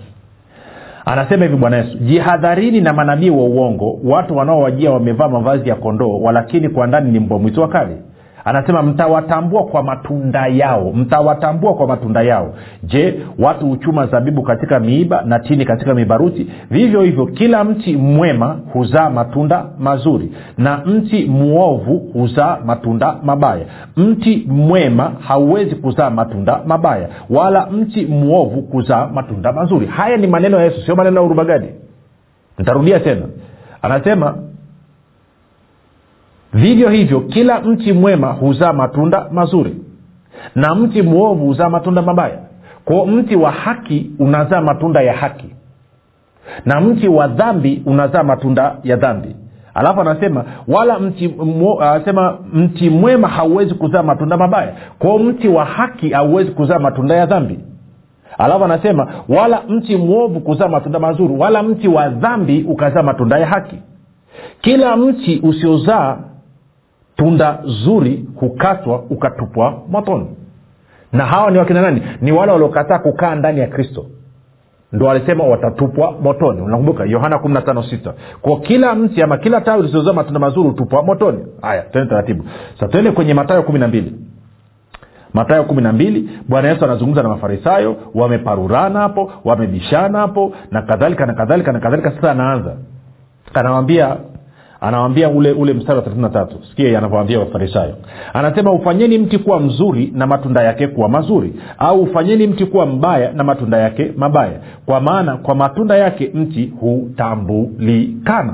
Anasema 1.06 1.46
hivi 1.46 1.58
bwana 1.58 1.78
yesu 1.78 1.98
jihadharini 1.98 2.82
na 2.82 2.94
manabii 2.94 3.30
wa 3.30 3.44
uongo 3.44 4.00
watu 4.04 4.38
wanaowajia 4.38 4.92
wamevaa 4.92 5.28
mavazi 5.30 5.70
ya 5.70 5.76
kondoo 5.76 6.20
walakini 6.20 6.70
kwa 6.70 6.88
ndani 6.88 7.12
ni 7.12 7.20
mbwa 7.20 7.40
mwitu 7.40 7.62
wakali 7.62 7.96
anasema 8.46 8.82
mtawatambua 8.84 9.64
kwa 9.66 9.84
matunda 9.84 10.48
yao. 10.48 10.92
Mtawatambua 10.94 11.74
kwa 11.74 11.88
matunda 11.88 12.22
yao. 12.22 12.54
Je 12.84 13.20
watu 13.40 13.68
huchuma 13.68 14.08
zabibu 14.08 14.44
katika 14.44 14.80
miiba 14.80 15.22
na 15.22 15.40
tini 15.40 15.66
katika 15.66 15.94
mibaruti? 15.94 16.48
Vivyo 16.72 17.02
hivyo 17.02 17.26
kila 17.26 17.64
mti 17.64 17.98
mwema 17.98 18.60
huzaa 18.74 19.10
matunda 19.10 19.66
mazuri 19.80 20.32
na 20.58 20.78
mti 20.86 21.26
mwovu 21.26 21.98
huzaa 22.14 22.58
matunda 22.66 23.16
mabaya. 23.24 23.66
Mti 23.98 24.46
mwema 24.50 25.12
hauwezi 25.20 25.76
kuzaa 25.76 26.10
matunda 26.10 26.60
mabaya 26.66 27.10
wala 27.30 27.66
mti 27.72 28.06
mwovu 28.06 28.62
kuzaa 28.62 29.08
matunda 29.08 29.54
mazuri. 29.54 29.86
Haya 29.88 30.18
ni 30.18 30.28
maneno 30.28 30.58
ya 30.58 30.64
yesu 30.64 30.86
sio 30.86 30.96
maneno 30.96 31.16
ya 31.20 31.26
urubagadi 31.26 31.68
ntarudia 32.60 33.00
tena. 33.00 33.26
Anasema 33.82 34.36
vivyo 36.56 36.90
hivyo 36.90 37.20
kila 37.22 37.62
mti 37.62 37.94
mwema 37.94 38.28
huzaa 38.32 38.74
matunda 38.74 39.28
mazuri 39.32 39.76
na 40.56 40.76
mti 40.76 41.02
mwovu 41.02 41.46
huzaa 41.46 41.70
matunda 41.70 42.02
mabaya. 42.02 42.38
Kwao 42.86 43.06
mti 43.06 43.36
wa 43.36 43.52
haki 43.52 44.12
unazaa 44.20 44.62
matunda 44.62 45.02
ya 45.02 45.14
haki 45.14 45.50
na 46.66 46.82
mti 46.82 47.08
wa 47.08 47.28
dhambi 47.28 47.84
unazaa 47.86 48.24
matunda 48.24 48.76
ya 48.84 48.96
dhambi. 48.96 49.36
Alafu 49.74 50.02
anasema 50.02 50.46
wala 50.68 51.00
mti 51.00 51.28
mwo, 51.28 51.82
anasema 51.82 52.38
mti 52.54 52.90
mwema 52.90 53.28
hauwezi 53.28 53.74
kuzaa 53.74 54.04
matunda 54.04 54.38
mabaya. 54.38 54.74
Kwao 55.00 55.20
mti 55.20 55.48
wa 55.48 55.66
haki 55.66 56.10
hauwezi 56.10 56.52
kuzaa 56.52 56.80
matunda 56.80 57.16
ya 57.16 57.26
dhambi. 57.26 57.60
Alafu 58.38 58.66
anasema 58.66 59.08
wala 59.30 59.62
mti 59.70 59.96
mwovu 59.98 60.40
kuzaa 60.40 60.68
matunda 60.68 61.00
mazuri 61.00 61.34
wala 61.38 61.64
mti 61.64 61.88
wa 61.88 62.10
dhambi 62.10 62.66
ukazaa 62.70 63.04
matunda 63.04 63.40
ya 63.40 63.48
haki. 63.48 63.76
Kila 64.62 64.98
mti 64.98 65.40
usiozaa 65.44 66.18
tunda 67.16 67.60
zuri 67.86 68.26
hukatwa 68.36 69.02
ukatupwa 69.10 69.82
motoni 69.90 70.28
na 71.14 71.26
hawa 71.26 71.52
ni 71.52 71.58
wakina 71.58 71.82
nani? 71.82 72.02
Ni 72.22 72.32
wale 72.32 72.52
waliokataa 72.52 73.00
kukaa 73.00 73.36
ndani 73.36 73.60
ya 73.60 73.68
kristo. 73.68 74.06
Ndo 74.94 75.06
walisema 75.06 75.44
watatupwa 75.44 76.12
motoni. 76.12 76.62
Unakumbuka? 76.62 77.06
Yohana 77.06 77.36
156 77.38 78.14
kwa 78.42 78.60
kila 78.60 78.96
mti 78.96 79.22
ama 79.22 79.38
kila 79.38 79.62
tawi 79.62 79.84
lisiozaa 79.84 80.14
matunda 80.14 80.40
mazuri 80.40 80.70
hutupwa 80.70 81.04
motoni. 81.04 81.46
Haya 81.62 81.82
tuende 81.82 82.10
taratibu. 82.10 82.44
Sa 82.80 82.88
tuende 82.88 83.12
kwenye 83.12 83.34
matayo 83.34 83.64
kumi 83.64 83.80
na 83.80 83.88
mbili. 83.88 84.14
Matayo 85.34 85.64
kumi 85.64 85.82
na 85.82 85.94
mbili 85.94 86.30
bwana 86.48 86.70
yesu 86.70 86.86
anazungumza 86.86 87.24
na 87.24 87.30
mafarisayo 87.30 87.96
wameparurana 88.16 89.00
hapo 89.00 89.32
wamebishana 89.46 90.20
hapo 90.20 90.54
na 90.72 90.82
kadhalika 90.82 91.26
na 91.26 91.34
kadhalika 91.34 91.72
na 91.72 91.80
kadhalika. 91.80 92.12
Sasa 92.12 92.32
anaanza. 92.32 92.76
Anawambia 93.54 94.18
anawambia 94.88 95.30
ule 95.30 95.52
ule 95.52 95.74
mstari 95.74 95.96
wa 95.98 96.02
thelathini 96.04 96.22
na 96.28 96.30
tatu. 96.30 96.56
Sikia 96.70 96.98
anavyowambia 96.98 97.40
wafarisayo. 97.40 97.96
Anasema 98.34 98.72
ufanyeni 98.72 99.18
mti 99.18 99.38
kuwa 99.38 99.60
mzuri 99.60 100.12
na 100.16 100.28
matunda 100.28 100.64
yake 100.64 100.88
kuwa 100.88 101.10
mazuri 101.10 101.54
au 101.78 102.02
ufanyeni 102.02 102.48
mti 102.48 102.66
kuwa 102.66 102.86
mbaya 102.86 103.32
na 103.32 103.44
matunda 103.44 103.78
yake 103.78 104.12
mabaya. 104.18 104.60
Kwa 104.86 105.02
maana 105.02 105.38
kwa 105.38 105.56
matunda 105.56 105.98
yake 105.98 106.32
mti 106.34 106.74
hutambulikana. 106.80 108.54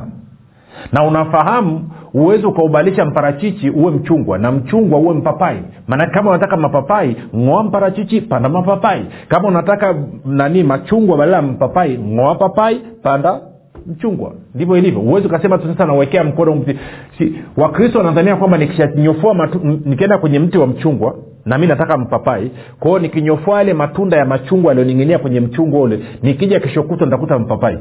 Na 0.91 1.03
unafahamu 1.03 1.89
huwezi 2.11 2.45
ukaubalisha 2.45 3.05
mparachichi 3.05 3.69
uwe 3.69 3.91
mchungwa 3.91 4.37
na 4.37 4.51
mchungwa 4.51 4.99
uwe 4.99 5.13
mpapai. 5.13 5.57
Maanake 5.87 6.11
kama 6.11 6.29
unataka 6.29 6.57
mapapai 6.57 7.15
ng'oa 7.35 7.63
mparachichi 7.63 8.21
panda 8.21 8.49
mapapai. 8.49 9.05
Kama 9.27 9.47
unataka 9.47 9.95
nani 10.25 10.63
machungwa 10.63 11.17
badala 11.17 11.37
ya 11.37 11.43
mpapai 11.43 11.97
ng'oa 11.97 12.35
papai 12.35 12.81
panda 13.03 13.39
mchungwa. 13.87 14.33
Ndivyo 14.55 14.77
ilivyo. 14.77 15.01
Uwezi 15.01 15.27
ukasema 15.27 15.59
sasa 15.59 15.85
nawekea 15.85 16.23
mkono 16.23 16.55
mti. 16.55 16.79
Si, 17.17 17.33
wakristo 17.57 17.97
wanadhania 17.97 18.35
kwamba 18.35 18.57
nikishanyofoa 18.57 19.49
nikienda 19.85 20.17
kwenye 20.17 20.39
mti 20.39 20.57
wa 20.57 20.67
mchungwa 20.67 21.15
na 21.45 21.57
mi 21.57 21.67
nataka 21.67 21.97
mpapai 21.97 22.51
kwao 22.79 22.99
nikinyofoa 22.99 23.57
yale 23.57 23.73
matunda 23.73 24.17
ya 24.17 24.25
machungwa 24.25 24.71
yaliyoning'inia 24.71 25.19
kwenye 25.19 25.39
mchungwa 25.39 25.81
ule 25.81 25.99
nikija 26.23 26.59
kesho 26.59 26.85
nitakuta 26.99 27.39
mpapai. 27.39 27.77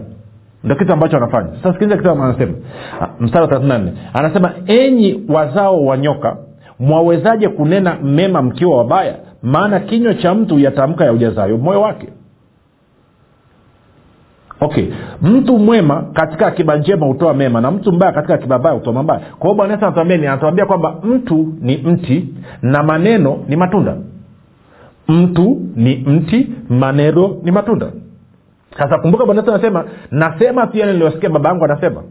Ndo 0.64 0.74
kitu 0.74 0.92
ambacho 0.92 1.16
anafanya. 1.16 1.48
Sasa 1.56 1.72
sikiliza 1.72 1.96
kitu 1.96 2.10
anasema. 2.10 2.52
Mstari 3.20 3.42
wa 3.42 3.48
thelathini 3.60 3.78
nne. 3.90 3.92
Anasema 4.12 4.52
enyi 4.66 5.24
wazao 5.28 5.84
wa 5.84 5.96
nyoka 5.98 6.36
mwawezaje 6.78 7.48
kunena 7.48 7.96
mema 8.02 8.42
mkiwa 8.42 8.76
wabaya? 8.78 9.14
Maana 9.42 9.80
kinywa 9.80 10.14
cha 10.14 10.34
mtu 10.34 10.58
yatamka 10.58 11.04
ya 11.04 11.12
ujazayo 11.12 11.58
moyo 11.58 11.80
wake 11.80 12.08
okay. 14.60 14.84
Mtu 15.22 15.58
mwema 15.58 16.02
katika 16.12 16.46
akiba 16.46 16.76
njema 16.76 17.06
hutoa 17.06 17.34
mema 17.34 17.60
na 17.60 17.70
mtu 17.70 17.92
mbaya 17.92 18.12
katika 18.12 18.34
akiba 18.34 18.58
mbaya 18.58 18.74
hutoa 18.74 18.92
mabaya. 18.92 19.20
Kwa 19.20 19.42
hiyo 19.42 19.54
bwana 19.54 19.72
yesu 19.74 19.86
anatuambia 20.26 20.66
kwamba 20.66 20.94
mtu 21.02 21.54
ni 21.60 21.76
mti 21.76 22.28
na 22.62 22.82
maneno 22.82 23.38
ni 23.48 23.56
matunda. 23.56 23.96
Mtu 25.08 25.60
ni 25.76 25.96
mti 25.96 26.50
maneno 26.68 27.36
ni 27.42 27.50
matunda. 27.50 27.86
Sasa 28.78 28.98
kumbuka 28.98 29.24
bwana 29.24 29.40
yesu 29.40 29.52
anasema 29.54 29.84
nasema 30.10 30.66
tu 30.66 30.78
yale 30.78 30.92
niliyosikia 30.92 31.30
baba 31.30 31.48
yangu 31.48 31.64
anasema. 31.64 32.02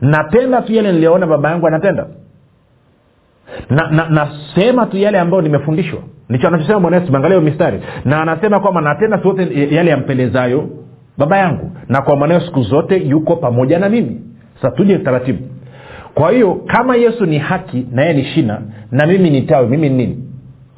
Natenda 0.00 0.62
tu 0.62 0.72
yale 0.72 0.92
niliyoona 0.92 1.26
baba 1.26 1.50
yangu 1.50 1.66
anatenda. 1.66 2.06
Na, 3.70 3.90
na 4.08 4.86
tu 4.86 4.96
yale 4.96 5.18
ambayo 5.20 5.42
nimefundishwa. 5.42 6.00
Ndicho 6.28 6.48
anachosema 6.48 6.80
bwana 6.80 6.96
yesu 6.96 7.12
mangalia 7.12 7.40
mistari. 7.40 7.80
Na 8.04 8.22
anasema 8.22 8.60
kwamba 8.60 8.80
natenda 8.80 9.18
tu 9.18 9.28
yote 9.28 9.74
yale 9.74 9.90
yampelezayo 9.90 10.68
baba 11.18 11.38
yangu 11.38 11.70
na 11.88 12.02
kwa 12.02 12.16
mwanao 12.16 12.40
siku 12.40 12.62
zote 12.62 12.96
yuko 12.96 13.36
pamoja 13.36 13.78
na 13.78 13.88
mimi. 13.88 14.20
Sasa 14.62 14.98
taratibu. 15.04 15.38
Kwa 16.14 16.30
hiyo 16.30 16.54
kama 16.54 16.96
yesu 16.96 17.26
ni 17.26 17.38
haki 17.38 17.86
na 17.92 18.02
yeye 18.02 18.14
ni 18.14 18.24
shina 18.24 18.60
na 18.90 19.06
mimi 19.06 19.30
ni 19.30 19.42
tawi 19.42 19.66
mimi 19.68 19.88
ni 19.88 19.96
nini? 19.96 20.18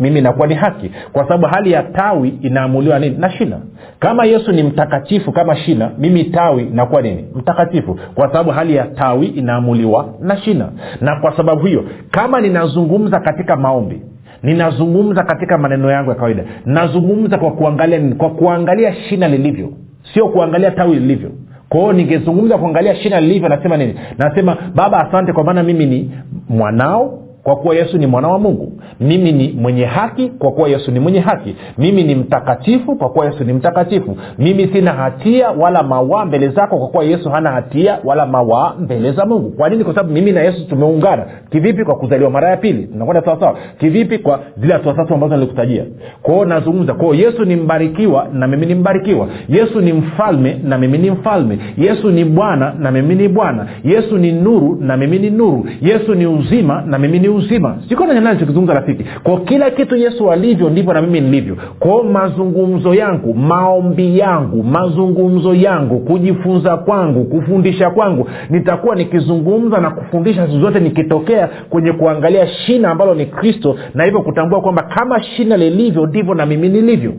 Mimi 0.01 0.21
nakuwa 0.21 0.47
ni 0.47 0.55
haki. 0.55 0.91
Kwa 1.13 1.23
sababu 1.23 1.47
hali 1.47 1.73
ya 1.73 1.83
tawi 1.83 2.29
inaamuliwa 2.29 2.99
nini? 2.99 3.17
Na 3.19 3.31
shina. 3.31 3.59
Kama 3.99 4.25
yesu 4.25 4.53
ni 4.53 4.63
mtakatifu 4.63 5.33
kama 5.33 5.57
shina 5.57 5.91
mimi 5.99 6.25
tawi 6.25 6.65
nakuwa 6.65 7.03
nini? 7.03 7.25
Mtakatifu. 7.35 7.99
Kwa 8.15 8.27
sababu 8.29 8.51
hali 8.51 8.75
ya 8.77 8.85
tawi 8.87 9.27
inaamuliwa 9.27 10.15
na 10.21 10.37
shina. 10.37 10.69
Na 11.01 11.21
kwa 11.21 11.37
sababu 11.37 11.67
hiyo 11.67 11.85
kama 12.11 12.41
ninazungumza 12.41 13.21
katika 13.21 13.57
maombi 13.57 14.01
ninazungumza 14.43 15.23
katika 15.23 15.59
maneno 15.59 15.91
yangu 15.91 16.11
ya 16.11 16.17
kawaida 16.17 16.45
nazungumza 16.67 17.39
kwa 17.39 17.51
kuangalia 17.53 18.15
kwa 18.19 18.31
kuangalia 18.31 18.95
shina 18.95 19.29
lilivyo 19.29 19.73
sio 20.15 20.29
kuangalia 20.29 20.71
tawi 20.71 20.95
lilivyo. 20.95 21.31
Kwao 21.69 21.93
ningezungumza 21.93 22.59
kuangalia 22.59 22.97
shina 22.97 23.21
lilivyo 23.21 23.49
nasema 23.49 23.77
nini? 23.77 23.95
Nasema 24.19 24.57
baba 24.75 25.09
asante 25.09 25.33
kwa 25.33 25.45
maana 25.45 25.63
mimi 25.63 25.87
ni 25.87 26.11
mwanao 26.49 27.23
kwa 27.47 27.57
kuwa 27.57 27.75
yesu 27.77 27.99
ni 27.99 28.07
mwana 28.07 28.29
wa 28.29 28.39
mungu 28.39 28.73
mimi 29.01 29.33
ni 29.33 29.53
mwenye 29.61 29.85
haki 29.85 30.29
kwa 30.29 30.53
kuwa 30.53 30.69
yesu 30.69 30.91
ni 30.91 31.01
mwenye 31.01 31.21
haki. 31.21 31.57
Mimi 31.79 32.05
ni 32.05 32.15
mtakatifu 32.15 32.97
kwa 32.97 33.09
kuwa 33.09 33.27
yesu 33.27 33.45
ni 33.45 33.53
mtakatifu. 33.53 34.17
Mimi 34.39 34.69
sina 34.73 34.93
hatia 34.93 35.51
wala 35.51 35.83
mawaa 35.83 36.25
mbele 36.25 36.49
zako 36.49 36.79
kwa 36.79 36.89
kuwa 36.89 37.05
yesu 37.05 37.31
hana 37.31 37.51
hatia 37.51 37.99
wala 38.05 38.27
mawaa 38.27 38.75
mbele 38.81 39.13
za 39.13 39.27
mungu. 39.27 39.51
Kwa 39.51 39.69
nini? 39.69 39.85
Kwa 39.85 39.95
sababu 39.95 40.13
mimi 40.15 40.33
na 40.33 40.41
yesu 40.41 40.69
tumeungana. 40.69 41.27
Kivipi 41.51 41.85
kwa 41.85 41.95
kuzaliwa 41.97 42.31
mara 42.31 42.51
ya 42.51 42.57
pili? 42.57 42.87
Tunakwenda 42.87 43.25
sawasawa 43.25 43.57
kivipi 43.79 44.19
kwa 44.19 44.41
zile 44.57 44.73
hatua 44.73 44.95
tatu 44.95 45.15
ambazo 45.15 45.35
nilikutajia? 45.37 45.85
Kwao 46.23 46.45
nazungumza. 46.45 46.95
Kwao 46.95 47.15
yesu 47.15 47.45
ni 47.45 47.57
mbarikiwa 47.57 48.29
na 48.33 48.47
mimi 48.47 48.67
ni 48.67 48.75
mbarikiwa. 48.75 49.29
Yesu 49.49 49.81
ni 49.81 49.93
mfalme 49.93 50.61
na 50.65 50.79
mimi 50.79 50.99
ni 50.99 51.11
mfalme. 51.11 51.59
Yesu 51.79 52.11
ni 52.11 52.25
bwana 52.25 52.75
na 52.79 52.91
mimi 52.91 53.15
ni 53.15 53.29
bwana. 53.29 53.67
Yesu 53.85 54.19
ni 54.19 54.33
nuru 54.33 54.77
na 54.81 54.97
mimi 54.97 55.19
ni 55.19 55.31
nuru. 55.31 55.67
Yesu 55.83 56.15
ni 56.15 56.27
uzima 56.27 56.83
na 56.87 56.99
mimi 56.99 57.19
ni 57.19 57.29
uzima. 57.37 57.77
Sikonachokizungumza 57.89 58.75
rafiki. 58.75 59.05
Kwa 59.23 59.41
kila 59.41 59.71
kitu 59.71 59.97
yesu 59.97 60.31
alivyo 60.33 60.71
ndivyo 60.71 60.93
na 60.93 61.03
mimi 61.03 61.21
nilivyo. 61.21 61.57
Kwao 61.79 62.03
mazungumzo 62.03 62.95
yangu 62.95 63.35
maombi 63.35 64.19
yangu 64.19 64.63
mazungumzo 64.63 65.55
yangu 65.55 65.99
kujifunza 65.99 66.77
kwangu 66.77 67.25
kufundisha 67.25 67.91
kwangu 67.91 68.29
nitakuwa 68.51 68.97
nikizungumza 68.97 69.81
na 69.81 69.91
kufundisha 69.91 70.47
siku 70.47 70.61
zote 70.61 70.81
nikitokea 70.81 71.49
kwenye 71.71 71.93
kuangalia 71.93 72.47
shina 72.47 72.91
ambalo 72.91 73.15
ni 73.15 73.27
kristo 73.27 73.77
na 73.95 74.05
hivyo 74.05 74.23
kutambua 74.23 74.61
kwamba 74.61 74.83
kama 74.83 75.23
shina 75.23 75.57
lilivyo 75.57 76.07
ndivyo 76.07 76.35
na 76.35 76.47
mimi 76.47 76.69
nilivyo. 76.69 77.13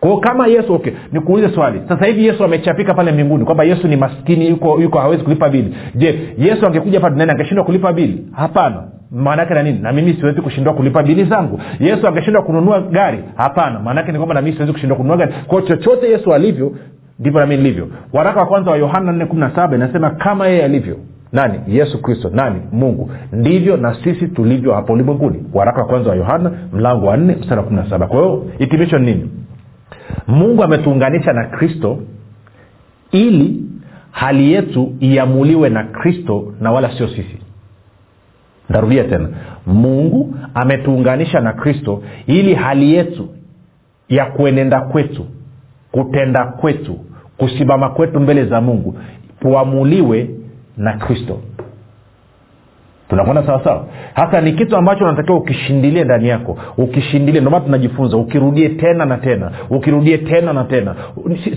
Kwao 0.00 0.16
kama 0.16 0.46
yesu 0.46 0.74
okay 0.74 0.92
nikuulize 1.12 1.54
swali. 1.54 1.80
Sasa 1.88 2.06
hivi 2.06 2.26
yesu 2.26 2.44
amechapika 2.44 2.94
pale 2.94 3.12
mbinguni 3.12 3.44
kwamba 3.44 3.64
yesu 3.64 3.88
ni 3.88 3.96
maskini 3.96 4.48
yuko 4.48 4.80
yuko 4.80 4.98
hawezi 4.98 5.22
kulipa 5.22 5.48
bili. 5.48 5.74
Je 5.94 6.18
yesu 6.38 6.66
angekuja 6.66 6.98
hapa 6.98 7.10
duniani 7.10 7.30
angeshindwa 7.32 7.64
kulipa 7.64 7.92
bili? 7.92 8.26
Hapana 8.32 8.82
maanaake 9.12 9.54
na 9.54 9.62
nini? 9.62 9.78
Na 9.78 9.92
mimi 9.92 10.14
siwezi 10.14 10.40
kushindwa 10.40 10.74
kulipa 10.74 11.02
bili 11.02 11.24
zangu. 11.24 11.60
Yesu 11.80 12.08
angeshindwa 12.08 12.42
kununua 12.42 12.80
gari? 12.80 13.18
Hapana. 13.36 13.80
Maanaake 13.80 14.12
ni 14.12 14.18
kwamba 14.18 14.40
na 14.40 14.52
siwezi 14.52 14.72
kushindwa 14.72 14.96
kununua 14.96 15.16
gari. 15.16 15.32
Kwao 15.46 15.60
chochote 15.62 16.10
yesu 16.10 16.34
alivyo 16.34 16.72
ndivyo 17.18 17.40
nami 17.40 17.56
nilivyo. 17.56 17.88
Waraka 18.12 18.40
wa 18.40 18.46
kwanza 18.46 18.70
wa 18.70 18.76
yohana 18.76 19.12
417 19.12 19.74
inasema 19.74 20.10
kama 20.10 20.46
yeye 20.46 20.64
alivyo. 20.64 20.96
Nani? 21.32 21.60
Yesu 21.68 22.02
kristo. 22.02 22.30
Nani? 22.34 22.60
Mungu. 22.72 23.10
Ndivyo 23.32 23.76
na 23.76 23.94
sisi 24.04 24.28
tulivyo 24.28 24.74
hapo 24.74 24.92
ulimwenguni. 24.92 25.44
Waraka 25.54 25.80
wa 25.80 25.86
kwanza 25.86 26.10
wa 26.10 26.16
yohana 26.16 26.50
mlango 26.72 27.06
wa 27.06 27.16
4 27.16 27.38
mstari 27.40 27.60
wa 27.60 27.66
17 27.66 28.06
kwa 28.06 28.16
hiyo 28.20 28.46
hitimisho 28.58 28.98
nini? 28.98 29.30
Mungu 30.26 30.62
ametuunganisha 30.64 31.32
na 31.32 31.44
kristo 31.44 31.98
ili 33.12 33.62
hali 34.10 34.52
yetu 34.52 34.92
iamuliwe 35.00 35.68
na 35.68 35.84
kristo 35.84 36.54
na 36.60 36.72
wala 36.72 36.96
sio 36.98 37.08
sisi 37.08 37.41
ntarudia 38.70 39.04
tena. 39.04 39.28
Mungu 39.66 40.34
ametuunganisha 40.54 41.40
na 41.40 41.52
kristo 41.52 42.02
ili 42.26 42.54
hali 42.54 42.94
yetu 42.94 43.28
ya 44.08 44.26
kuenenda 44.26 44.80
kwetu 44.80 45.26
kutenda 45.92 46.44
kwetu 46.44 46.98
kusimama 47.36 47.90
kwetu 47.90 48.20
mbele 48.20 48.44
za 48.44 48.60
mungu 48.60 48.98
kuamuliwe 49.42 50.30
na 50.76 50.92
kristo 50.92 51.40
tunakwenda 53.12 53.46
sawasawa? 53.46 53.84
Hasa 54.14 54.40
ni 54.40 54.52
kitu 54.52 54.76
ambacho 54.76 55.04
unatakiwa 55.04 55.38
ukishindilie 55.38 56.04
ndani 56.04 56.28
yako 56.28 56.58
ukishindilie. 56.78 57.40
Ndomana 57.40 57.64
tunajifunza 57.64 58.16
ukirudie 58.16 58.68
tena 58.68 59.04
na 59.04 59.16
tena 59.16 59.50
ukirudie 59.70 60.18
tena 60.18 60.52
na 60.52 60.64
tena. 60.64 60.94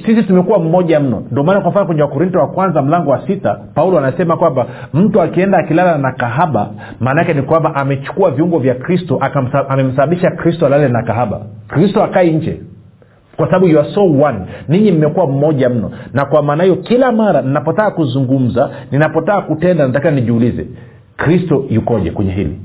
Sisi 0.05 0.23
tumekuwa 0.23 0.59
mmoja 0.59 0.99
mno. 0.99 1.23
Ndomaana 1.31 1.61
kwa 1.61 1.71
mfano 1.71 1.85
kwenye 1.85 2.01
wakorinto 2.01 2.39
wa 2.39 2.47
kwanza 2.47 2.81
mlango 2.81 3.11
wa 3.11 3.27
sita 3.27 3.59
paulo 3.75 3.97
anasema 3.97 4.37
kwamba 4.37 4.65
mtu 4.93 5.21
akienda 5.21 5.57
akilala 5.57 5.97
na 5.97 6.11
kahaba 6.11 6.69
maana 6.99 7.23
ni 7.23 7.41
kwamba 7.41 7.75
amechukua 7.75 8.31
viungo 8.31 8.59
vya 8.59 8.75
kristo 8.75 9.19
amemsababisha 9.69 10.31
kristo 10.31 10.65
alale 10.65 10.87
na 10.87 11.03
kahaba. 11.03 11.41
Kristo 11.67 12.03
akai 12.03 12.31
nje. 12.31 12.61
Kwa 13.37 13.45
sababu 13.47 13.67
you 13.67 13.79
are 13.79 13.89
so 13.93 14.01
one. 14.03 14.37
Ninyi 14.67 14.91
mmekuwa 14.91 15.27
mmoja 15.27 15.69
mno. 15.69 15.91
Na 16.13 16.25
kwa 16.25 16.43
maana 16.43 16.63
hiyo 16.63 16.75
kila 16.75 17.11
mara 17.11 17.41
ninapotaka 17.41 17.91
kuzungumza 17.91 18.69
ninapotaka 18.91 19.41
kutenda 19.41 19.87
nataka 19.87 20.11
nijiulize 20.11 20.67
kristo 21.17 21.65
yukoje 21.69 22.11
kwenye 22.11 22.31
hili? 22.31 22.57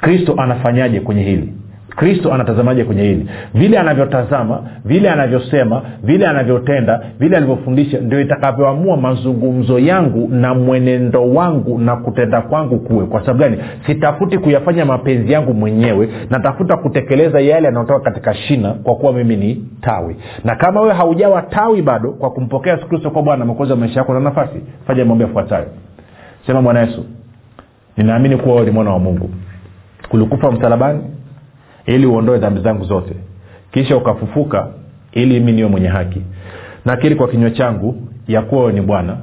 Kristo 0.00 0.34
anafanyaje 0.38 1.00
kwenye 1.00 1.22
hili? 1.22 1.52
Kristo 1.96 2.34
anatazamaje 2.34 2.84
kwenye 2.84 3.02
hili? 3.02 3.28
Vile 3.54 3.78
anavyotazama 3.78 4.62
vile 4.84 5.10
anavyosema 5.10 5.82
vile 6.02 6.26
anavyotenda 6.26 7.00
vile 7.20 7.36
alivyofundisha 7.36 7.98
ndio 8.00 8.20
itakavyoamua 8.20 8.96
mazungumzo 8.96 9.78
yangu 9.78 10.28
na 10.28 10.54
mwenendo 10.54 11.30
wangu 11.34 11.78
na 11.78 11.96
kutenda 11.96 12.40
kwangu 12.40 12.78
kuwe. 12.78 13.04
Kwa 13.06 13.20
sababu 13.20 13.38
gani? 13.40 13.58
Sitafuti 13.86 14.38
kuyafanya 14.38 14.84
mapenzi 14.84 15.32
yangu 15.32 15.54
mwenyewe 15.54 16.08
natafuta 16.30 16.76
kutekeleza 16.76 17.40
yale 17.40 17.66
yanayotoka 17.66 18.00
katika 18.00 18.34
shina 18.34 18.70
kwa 18.72 18.94
kuwa 18.94 19.12
mimi 19.12 19.36
ni 19.36 19.64
tawi. 19.80 20.16
Na 20.44 20.56
kama 20.56 20.80
wewe 20.80 20.94
haujawa 20.94 21.42
tawi 21.42 21.82
bado 21.82 22.12
kwa 22.12 22.30
kumpokea 22.30 22.76
kristo 22.76 23.10
kwa 23.10 23.22
bwana 23.22 23.44
mokozi 23.44 23.70
wa 23.72 23.78
maisha 23.78 24.00
yako 24.00 24.14
na 24.14 24.20
nafasi 24.20 24.60
fanya 24.86 25.04
mambo 25.04 25.24
yafuatayo. 25.24 25.66
Sema 26.46 26.62
bwana 26.62 26.80
yesu 26.80 27.04
ninaamini 27.98 28.36
kuwa 28.36 28.54
wewe 28.54 28.66
ni 28.66 28.72
mwana 28.72 28.90
wa 28.90 28.98
mungu. 28.98 29.30
Ulikufa 30.10 30.50
msalabani 30.52 31.00
ili 31.86 32.06
uondoe 32.06 32.38
dhambi 32.38 32.60
zangu 32.60 32.84
zote. 32.84 33.14
Kisha 33.72 33.96
ukafufuka 33.96 34.66
ili 35.12 35.40
mi 35.40 35.52
niwe 35.52 35.68
mwenye 35.68 35.88
haki. 35.88 36.22
Nakiri 36.84 37.14
kwa 37.14 37.28
kinywa 37.28 37.50
changu 37.50 38.02
ya 38.28 38.42
kuwa 38.42 38.60
wewe 38.60 38.72
ni 38.72 38.80
bwana 38.80 39.16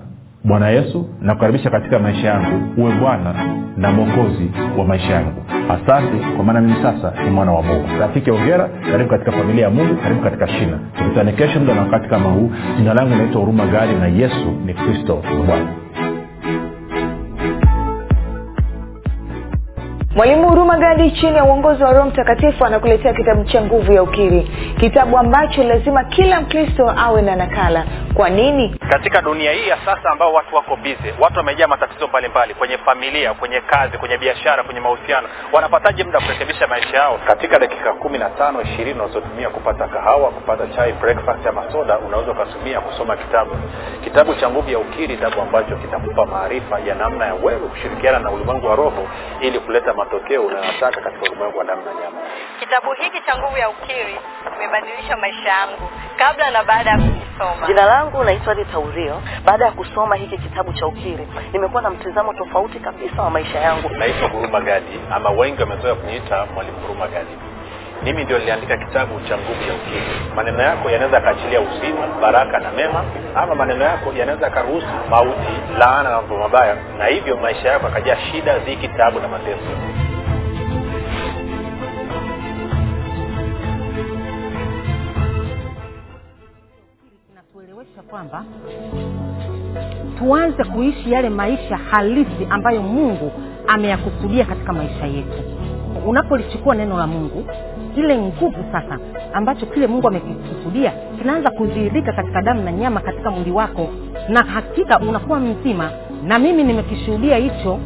bwana 0.44 0.70
yesu 0.70 1.06
nakukaribisha 1.22 1.70
katika 1.70 2.00
maisha 2.00 2.28
yangu 2.28 2.82
uwe 2.82 2.92
bwana 2.92 3.34
na 3.78 3.92
mwokozi 3.92 4.52
wa 4.78 4.86
maisha 4.86 5.14
yangu. 5.14 5.44
Asante 5.70 6.18
kwa 6.36 6.46
maana 6.46 6.62
mimi 6.62 6.76
sasa 6.84 7.14
ni 7.24 7.30
mwana 7.30 7.52
wa 7.52 7.62
mungu. 7.64 7.88
Rafiki 8.00 8.32
ongera 8.32 8.70
karibu 8.92 9.10
katika 9.10 9.32
familia 9.32 9.64
ya 9.64 9.70
mungu 9.70 9.96
karibu 9.96 10.22
katika 10.22 10.48
shina. 10.48 10.80
Tukutane 10.98 11.32
kesho 11.32 11.60
muda 11.60 11.76
na 11.76 11.82
wakati 11.82 12.10
kama 12.10 12.30
huu. 12.30 12.52
Jina 12.78 12.94
langu 12.94 13.14
inaitwa 13.14 13.42
huruma 13.42 13.66
gari 13.68 13.96
na 13.96 14.08
yesu 14.08 14.52
ni 14.66 14.74
kristo 14.74 15.22
bwana 15.48 15.68
mwalimu 20.15 20.49
huruma 20.49 20.78
gadi 20.78 21.12
chini 21.12 21.36
ya 21.38 21.43
uongozi 21.43 21.84
wa 21.84 21.93
roho 21.93 22.10
mtakatifu 22.10 22.65
anakuletea 22.65 23.13
kitabu 23.13 23.43
cha 23.43 23.62
nguvu 23.62 23.93
ya 23.93 24.04
ukiri. 24.04 24.41
Kitabu 24.80 25.17
ambacho 25.17 25.63
lazima 25.63 26.04
kila 26.04 26.41
mkristo 26.41 26.93
awe 26.97 27.21
na 27.21 27.36
nakala. 27.36 27.86
Kwa 28.13 28.30
nini? 28.30 28.75
Katika 28.89 29.21
dunia 29.21 29.51
hii 29.51 29.67
ya 29.67 29.78
sasa 29.86 30.10
ambao 30.12 30.34
watu 30.34 30.56
wako 30.56 30.75
bize 30.75 31.13
watu 31.19 31.38
wamejaa 31.38 31.67
matatizo 31.67 32.08
mbalimbali 32.08 32.54
kwenye 32.54 32.78
familia 32.78 33.34
kwenye 33.34 33.62
kazi 33.62 33.97
kwenye 33.97 34.17
biashara 34.17 34.63
kwenye 34.63 34.80
mahusiano. 34.80 35.28
Wanapataje 35.54 36.04
muda 36.04 36.19
kurekebisha 36.19 36.67
maisha 36.67 36.97
yao? 36.97 37.19
Katika 37.28 37.60
dakika 37.60 37.93
kumi 37.93 38.17
na 38.17 38.30
tano 38.30 38.62
ishirini 38.62 38.99
unazotumia 38.99 39.49
kupata 39.49 39.88
kahawa 39.88 40.30
kupata 40.32 40.67
chai 40.67 40.93
breakfast 40.93 41.47
ama 41.47 41.71
soda 41.71 41.97
unaweza 41.97 42.32
ukatumia 42.32 42.82
kusoma 42.82 43.15
kitabu. 43.17 43.51
Kitabu 44.04 44.36
cha 44.36 44.49
nguvu 44.49 44.69
ya 44.69 44.80
ukiri 44.80 45.15
kitabu 45.15 45.41
ambacho 45.41 45.75
kitakupa 45.75 46.25
maarifa 46.25 46.80
ya 46.80 46.95
namna 46.95 47.25
ya 47.25 47.34
wewe 47.34 47.60
kushirikiana 47.67 48.19
na 48.19 48.32
ulimwengu 48.32 48.67
wa 48.67 48.75
roho 48.75 49.08
ili 49.41 49.60
kuleta 49.60 49.93
matokeo 50.06 50.41
unayotaka 50.46 51.02
katika 51.02 51.22
ulimwengu 51.26 51.58
wa 51.58 51.63
damu 51.65 51.82
na 51.86 51.94
nyama. 51.94 52.18
Kitabu 52.60 52.94
hiki 52.94 53.22
cha 53.26 53.38
nguvu 53.38 53.58
ya 53.58 53.70
ukiri 53.70 54.15
kimebadilisha 54.54 55.18
maisha 55.18 55.50
yangu 55.50 55.89
kabla 56.18 56.52
na 56.52 56.63
baada 56.63 56.89
ya 56.89 56.98
kukisoma 56.98 57.68
jina 57.68 57.86
langu 57.86 58.24
naitwa 58.24 58.54
rita 58.54 58.80
urio. 58.80 59.22
Baada 59.46 59.65
ya 59.65 59.72
kusoma 59.72 60.15
hiki 60.15 60.38
kitabu 60.38 60.74
cha 60.74 60.88
ukiri 60.88 61.28
nimekuwa 61.54 61.82
na 61.82 61.89
mtizamo 61.89 62.34
tofauti 62.34 62.80
kabisa 62.80 63.22
wa 63.22 63.30
maisha 63.30 63.60
yangu. 63.60 63.89
Naitwa 63.89 64.30
huruma 64.30 64.62
gadi 64.62 65.00
ama 65.12 65.30
wengi 65.30 65.62
wamezoea 65.62 65.96
kuniita 65.96 66.46
mwalimu 66.46 66.78
huruma 66.80 67.08
gadi 67.08 67.32
mimi 68.06 68.24
ndio 68.24 68.39
niliandika 68.39 68.78
kitabu 68.78 69.20
cha 69.30 69.38
nguvu 69.38 69.62
ya 69.70 69.74
ukimwi. 69.76 70.36
Maneno 70.36 70.62
yako 70.62 70.89
yanaweza 70.89 71.18
yakaachilia 71.18 71.62
uzima 71.62 72.08
baraka 72.22 72.60
na 72.60 72.72
mema 72.72 73.04
ama 73.36 73.56
maneno 73.56 73.84
yako 73.84 74.13
yanaweza 74.13 74.46
yakaruhusu 74.46 74.88
mauti 75.10 75.54
laana 75.80 76.10
na 76.10 76.15
mambo 76.15 76.38
mabaya 76.38 76.76
na 76.98 77.06
hivyo 77.06 77.38
maisha 77.38 77.70
yako 77.70 77.88
akajaa 77.88 78.18
shida 78.32 78.60
dhiki 78.60 78.88
tabu 78.88 79.20
na 79.20 79.28
mateso. 79.28 79.72
Inatuelewesha 87.32 88.02
kwamba 88.10 88.44
tuanze 90.18 90.63
kuishi 90.63 91.12
yale 91.12 91.30
maisha 91.30 91.78
halisi 91.78 92.48
ambayo 92.50 92.82
mungu 92.82 93.32
ameyakusudia 93.68 94.46
katika 94.46 94.74
maisha 94.74 95.06
yetu. 95.06 95.44
Unapolichukua 96.06 96.76
neno 96.76 96.98
la 96.98 97.08
mungu 97.08 97.46
ile 97.96 98.18
nguvu 98.18 98.66
sasa 98.72 99.00
ambacho 99.34 99.66
kile 99.66 99.88
mungu 99.88 100.08
amekikusudia 100.08 100.92
kinaanza 101.22 101.50
kudhihirika 101.52 102.14
katika 102.14 102.42
damu 102.42 102.64
na 102.64 102.72
nyama 102.72 103.00
katika 103.00 103.32
mwili 103.32 103.52
wako 103.52 103.88
na 104.30 104.44
hakika 104.44 105.00
unakuwa 105.00 105.40
mzima. 105.40 105.90
Na 106.24 106.40
mimi 106.40 106.64
nimekishuhudia 106.64 107.38
hicho 107.38 107.80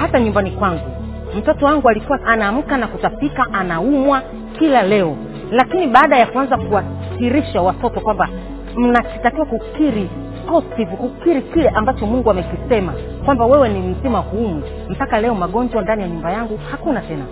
hata 0.00 0.20
nyumbani 0.20 0.50
kwangu. 0.50 0.90
Mtoto 1.38 1.66
wangu 1.66 1.88
alikuwa 1.88 2.22
anaamka 2.26 2.76
na 2.76 2.86
kutapika 2.86 3.46
anaumwa 3.52 4.22
kila 4.58 4.82
leo. 4.82 5.16
Lakini 5.52 5.86
baada 5.86 6.16
ya 6.16 6.26
kuanza 6.26 6.56
kuwakirisha 6.56 7.62
watoto 7.62 8.00
kwamba 8.00 8.28
mnatakiwa 8.76 9.46
kukiri 9.46 10.10
positive 10.48 10.96
kukiri 10.96 11.42
kile 11.42 11.68
ambacho 11.68 12.06
mungu 12.06 12.30
amekisema 12.30 12.92
kwamba 13.24 13.46
wewe 13.46 13.68
ni 13.68 13.78
mzima 13.80 14.18
huumu 14.18 14.62
mpaka 14.88 15.20
leo 15.20 15.34
magonjwa 15.34 15.82
ndani 15.82 16.02
ya 16.02 16.08
nyumba 16.08 16.32
yangu 16.32 16.58
hakuna 16.70 17.00
tena 17.00 17.24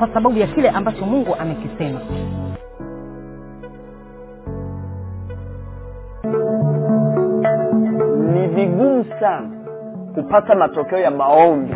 kwa 0.00 0.08
sababu 0.14 0.38
ya 0.38 0.46
kile 0.46 0.68
ambacho 0.70 1.06
mungu 1.06 1.34
amekisema. 1.38 2.00
Ni 8.34 8.46
vigumu 8.46 9.04
sana 9.20 9.50
kupata 10.14 10.54
matokeo 10.54 10.98
ya 10.98 11.10
maombi 11.10 11.74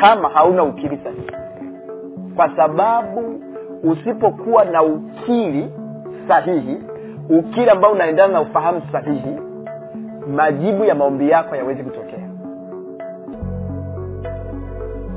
kama 0.00 0.28
hauna 0.28 0.62
ukiri 0.64 0.98
sahihi. 1.04 1.30
Kwa 2.36 2.56
sababu 2.56 3.40
usipokuwa 3.82 4.64
na 4.64 4.82
ukiri 4.82 5.70
sahihi 6.28 6.76
ukiri 7.28 7.70
ambao 7.70 7.92
unaendana 7.92 8.32
na 8.32 8.40
ufahamu 8.40 8.82
sahihi 8.92 9.36
majibu 10.36 10.84
ya 10.84 10.94
maombi 10.94 11.30
yako 11.30 11.50
hayawezi 11.50 11.82
kutokea 11.82 12.11